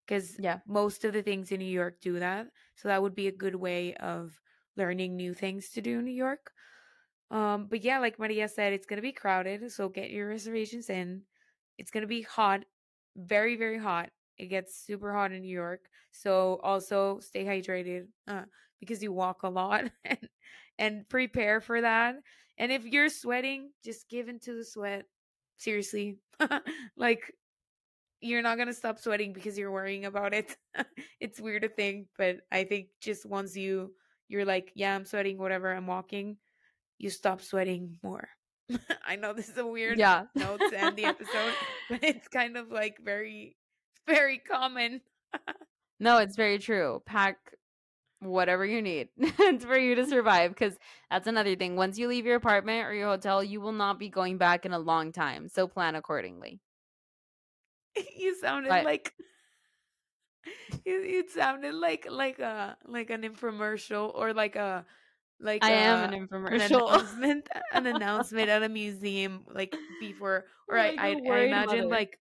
Because 0.05 0.37
Yeah. 0.39 0.59
most 0.67 1.03
of 1.05 1.13
the 1.13 1.23
things 1.23 1.51
in 1.51 1.59
New 1.59 1.65
York 1.65 1.99
do 2.01 2.19
that. 2.19 2.47
So 2.75 2.87
that 2.89 3.01
would 3.01 3.15
be 3.15 3.27
a 3.27 3.31
good 3.31 3.55
way 3.55 3.95
of 3.95 4.39
learning 4.77 5.15
new 5.15 5.33
things 5.33 5.69
to 5.71 5.81
do 5.81 5.99
in 5.99 6.05
New 6.05 6.11
York. 6.11 6.51
Um, 7.31 7.67
but 7.67 7.83
yeah, 7.83 7.99
like 7.99 8.19
Maria 8.19 8.47
said, 8.47 8.73
it's 8.73 8.85
gonna 8.85 9.01
be 9.01 9.11
crowded, 9.11 9.71
so 9.71 9.89
get 9.89 10.11
your 10.11 10.29
reservations 10.29 10.89
in. 10.89 11.23
It's 11.77 11.91
gonna 11.91 12.07
be 12.07 12.21
hot, 12.21 12.63
very, 13.15 13.55
very 13.55 13.77
hot. 13.79 14.09
It 14.37 14.47
gets 14.47 14.75
super 14.77 15.13
hot 15.13 15.31
in 15.31 15.41
New 15.41 15.53
York. 15.53 15.81
So 16.11 16.59
also 16.63 17.19
stay 17.19 17.43
hydrated 17.45 18.07
uh, 18.27 18.43
because 18.79 19.01
you 19.01 19.11
walk 19.11 19.43
a 19.43 19.49
lot 19.49 19.85
and, 20.05 20.29
and 20.77 21.09
prepare 21.09 21.61
for 21.61 21.81
that. 21.81 22.15
And 22.57 22.71
if 22.71 22.85
you're 22.85 23.09
sweating, 23.09 23.71
just 23.83 24.07
give 24.09 24.29
into 24.29 24.53
the 24.55 24.63
sweat. 24.63 25.05
Seriously. 25.57 26.17
like 26.97 27.33
you're 28.21 28.41
not 28.41 28.57
gonna 28.57 28.73
stop 28.73 28.99
sweating 28.99 29.33
because 29.33 29.57
you're 29.57 29.71
worrying 29.71 30.05
about 30.05 30.33
it. 30.33 30.55
it's 31.19 31.39
weird 31.39 31.63
to 31.63 31.69
think, 31.69 32.07
but 32.17 32.37
I 32.51 32.63
think 32.63 32.87
just 33.01 33.25
once 33.25 33.55
you 33.55 33.93
you're 34.27 34.45
like, 34.45 34.71
yeah, 34.75 34.95
I'm 34.95 35.05
sweating, 35.05 35.37
whatever, 35.37 35.71
I'm 35.71 35.85
walking, 35.87 36.37
you 36.97 37.09
stop 37.11 37.41
sweating 37.41 37.97
more. 38.03 38.27
I 39.05 39.15
know 39.17 39.33
this 39.33 39.49
is 39.49 39.57
a 39.57 39.65
weird 39.65 39.99
Yeah. 39.99 40.23
note 40.35 40.61
to 40.69 40.79
end 40.79 40.97
the 40.97 41.05
episode, 41.05 41.53
but 41.89 42.03
it's 42.03 42.27
kind 42.27 42.57
of 42.57 42.71
like 42.71 42.97
very, 43.03 43.55
very 44.07 44.39
common. 44.39 45.01
No, 45.99 46.17
it's 46.17 46.35
very 46.35 46.57
true. 46.57 47.01
Pack 47.05 47.37
whatever 48.19 48.65
you 48.65 48.81
need 48.81 49.09
for 49.61 49.77
you 49.77 49.93
to 49.95 50.05
survive 50.07 50.51
because 50.51 50.73
that's 51.11 51.27
another 51.27 51.55
thing. 51.55 51.75
Once 51.75 51.97
you 51.99 52.07
leave 52.07 52.25
your 52.25 52.35
apartment 52.37 52.87
or 52.87 52.93
your 52.93 53.09
hotel, 53.09 53.43
you 53.43 53.61
will 53.61 53.71
not 53.73 53.99
be 53.99 54.09
going 54.09 54.37
back 54.37 54.65
in 54.65 54.73
a 54.73 54.79
long 54.79 55.11
time. 55.11 55.47
So 55.47 55.67
plan 55.67 55.93
accordingly. 55.95 56.59
you 58.17 58.35
sounded 58.39 58.81
like 58.81 59.13
you, 60.85 61.01
you 61.01 61.27
sounded 61.29 61.73
like 61.75 62.07
like 62.09 62.39
a 62.39 62.77
like 62.85 63.09
an 63.09 63.21
infomercial 63.23 64.13
or 64.13 64.33
like 64.33 64.55
a 64.55 64.85
like 65.39 65.67
I 65.67 65.71
am 65.71 66.03
a- 66.03 66.03
an 66.03 66.13
an 66.51 66.61
infomercial. 66.67 66.81
announcement 66.91 67.47
an 67.71 67.85
announcement 67.85 68.49
at 68.49 68.63
a 68.63 68.69
museum 68.69 69.45
like 69.47 69.77
before 69.99 70.45
or 70.67 70.77
Like 70.77 70.93
I, 70.97 70.97
I, 70.97 71.17
I 71.29 71.37
imagined 71.39 71.89
like 71.89 72.19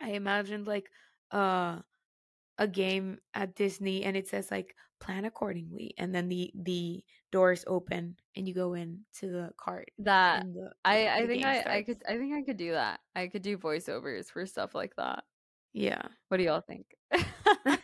I 0.00 0.10
imagined 0.10 0.66
like 0.66 0.90
uh 1.30 1.80
a 2.58 2.68
game 2.68 3.18
at 3.34 3.54
Disney 3.54 4.04
and 4.04 4.16
it 4.16 4.28
says 4.28 4.50
like 4.50 4.74
plan 5.00 5.24
accordingly 5.24 5.94
and 5.98 6.14
then 6.14 6.28
the 6.28 6.50
the 6.54 7.04
doors 7.30 7.64
open 7.66 8.16
and 8.36 8.46
you 8.46 8.54
go 8.54 8.74
in 8.74 9.00
to 9.12 9.26
the 9.26 9.50
cart 9.58 9.90
that 9.98 10.44
the 10.44 10.70
I, 10.84 11.08
I 11.08 11.26
think 11.26 11.44
I, 11.44 11.78
I 11.78 11.82
could 11.82 11.98
I 12.08 12.16
think 12.16 12.34
I 12.34 12.42
could 12.42 12.56
do 12.56 12.72
that. 12.72 13.00
I 13.14 13.26
could 13.26 13.42
do 13.42 13.58
voiceovers 13.58 14.30
for 14.30 14.46
stuff 14.46 14.74
like 14.74 14.94
that. 14.96 15.24
yeah 15.72 16.02
What 16.28 16.38
do 16.38 16.44
y'all 16.44 16.62
think? 16.62 16.86
but 17.64 17.78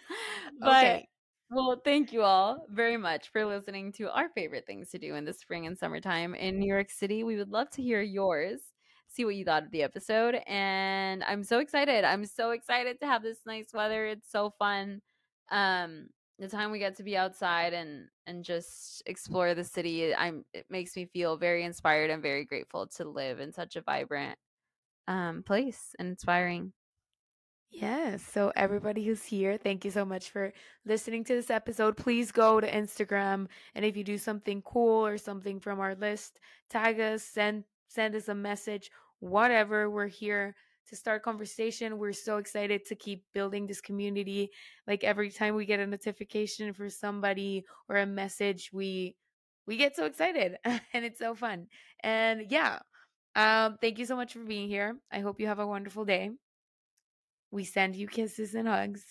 okay 0.62 1.08
well, 1.52 1.80
thank 1.84 2.12
you 2.12 2.22
all 2.22 2.64
very 2.70 2.96
much 2.96 3.30
for 3.32 3.44
listening 3.44 3.92
to 3.94 4.08
our 4.14 4.28
favorite 4.36 4.66
things 4.68 4.90
to 4.90 4.98
do 4.98 5.16
in 5.16 5.24
the 5.24 5.32
spring 5.32 5.66
and 5.66 5.76
summertime 5.76 6.36
in 6.36 6.60
New 6.60 6.72
York 6.72 6.90
City. 6.90 7.24
We 7.24 7.36
would 7.36 7.50
love 7.50 7.68
to 7.70 7.82
hear 7.82 8.00
yours. 8.00 8.60
See 9.10 9.24
what 9.24 9.34
you 9.34 9.44
thought 9.44 9.64
of 9.64 9.70
the 9.72 9.82
episode. 9.82 10.36
And 10.46 11.24
I'm 11.24 11.44
so 11.44 11.58
excited. 11.58 12.04
I'm 12.04 12.24
so 12.24 12.52
excited 12.52 13.00
to 13.00 13.06
have 13.06 13.22
this 13.22 13.38
nice 13.44 13.68
weather. 13.74 14.06
It's 14.06 14.30
so 14.30 14.50
fun. 14.58 15.02
Um 15.50 16.08
the 16.38 16.48
time 16.48 16.70
we 16.70 16.78
get 16.78 16.96
to 16.96 17.02
be 17.02 17.16
outside 17.16 17.74
and 17.74 18.08
and 18.26 18.44
just 18.44 19.02
explore 19.06 19.54
the 19.54 19.64
city, 19.64 20.14
I'm 20.14 20.44
it 20.54 20.66
makes 20.70 20.96
me 20.96 21.06
feel 21.06 21.36
very 21.36 21.64
inspired 21.64 22.10
and 22.10 22.22
very 22.22 22.44
grateful 22.44 22.86
to 22.96 23.04
live 23.08 23.40
in 23.40 23.52
such 23.52 23.76
a 23.76 23.82
vibrant 23.82 24.38
um 25.08 25.42
place 25.42 25.94
and 25.98 26.08
inspiring. 26.08 26.72
Yes. 27.70 28.22
So 28.22 28.52
everybody 28.56 29.04
who's 29.04 29.24
here, 29.24 29.56
thank 29.56 29.84
you 29.84 29.90
so 29.92 30.04
much 30.04 30.30
for 30.30 30.52
listening 30.84 31.22
to 31.24 31.34
this 31.34 31.50
episode. 31.50 31.96
Please 31.96 32.32
go 32.32 32.60
to 32.60 32.70
Instagram 32.70 33.46
and 33.74 33.84
if 33.84 33.96
you 33.96 34.02
do 34.04 34.18
something 34.18 34.60
cool 34.62 35.06
or 35.06 35.18
something 35.18 35.60
from 35.60 35.78
our 35.78 35.94
list, 35.94 36.40
tag 36.68 36.98
us, 37.00 37.22
send 37.22 37.64
send 37.90 38.14
us 38.14 38.28
a 38.28 38.34
message, 38.34 38.90
whatever. 39.18 39.90
We're 39.90 40.06
here 40.06 40.54
to 40.88 40.96
start 40.96 41.22
conversation. 41.22 41.98
We're 41.98 42.12
so 42.12 42.38
excited 42.38 42.84
to 42.86 42.94
keep 42.94 43.24
building 43.34 43.66
this 43.66 43.80
community. 43.80 44.50
Like 44.86 45.04
every 45.04 45.30
time 45.30 45.54
we 45.54 45.66
get 45.66 45.80
a 45.80 45.86
notification 45.86 46.72
for 46.72 46.88
somebody 46.88 47.64
or 47.88 47.96
a 47.96 48.06
message, 48.06 48.70
we 48.72 49.16
we 49.66 49.76
get 49.76 49.96
so 49.96 50.06
excited 50.06 50.56
and 50.64 51.04
it's 51.04 51.18
so 51.18 51.34
fun. 51.34 51.66
And 52.02 52.50
yeah. 52.50 52.78
Um 53.36 53.76
thank 53.80 53.98
you 53.98 54.06
so 54.06 54.16
much 54.16 54.32
for 54.32 54.44
being 54.44 54.68
here. 54.68 54.96
I 55.12 55.20
hope 55.20 55.40
you 55.40 55.46
have 55.48 55.58
a 55.60 55.66
wonderful 55.66 56.04
day. 56.04 56.30
We 57.50 57.64
send 57.64 57.96
you 57.96 58.06
kisses 58.06 58.54
and 58.54 58.68
hugs. 58.68 59.04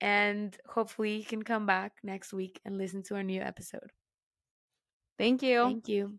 And 0.00 0.56
hopefully 0.68 1.16
you 1.16 1.24
can 1.24 1.42
come 1.42 1.64
back 1.64 1.92
next 2.02 2.32
week 2.32 2.60
and 2.64 2.76
listen 2.76 3.02
to 3.04 3.14
our 3.14 3.22
new 3.22 3.40
episode. 3.40 3.90
Thank 5.16 5.42
you. 5.42 5.62
Thank 5.64 5.88
you. 5.88 6.18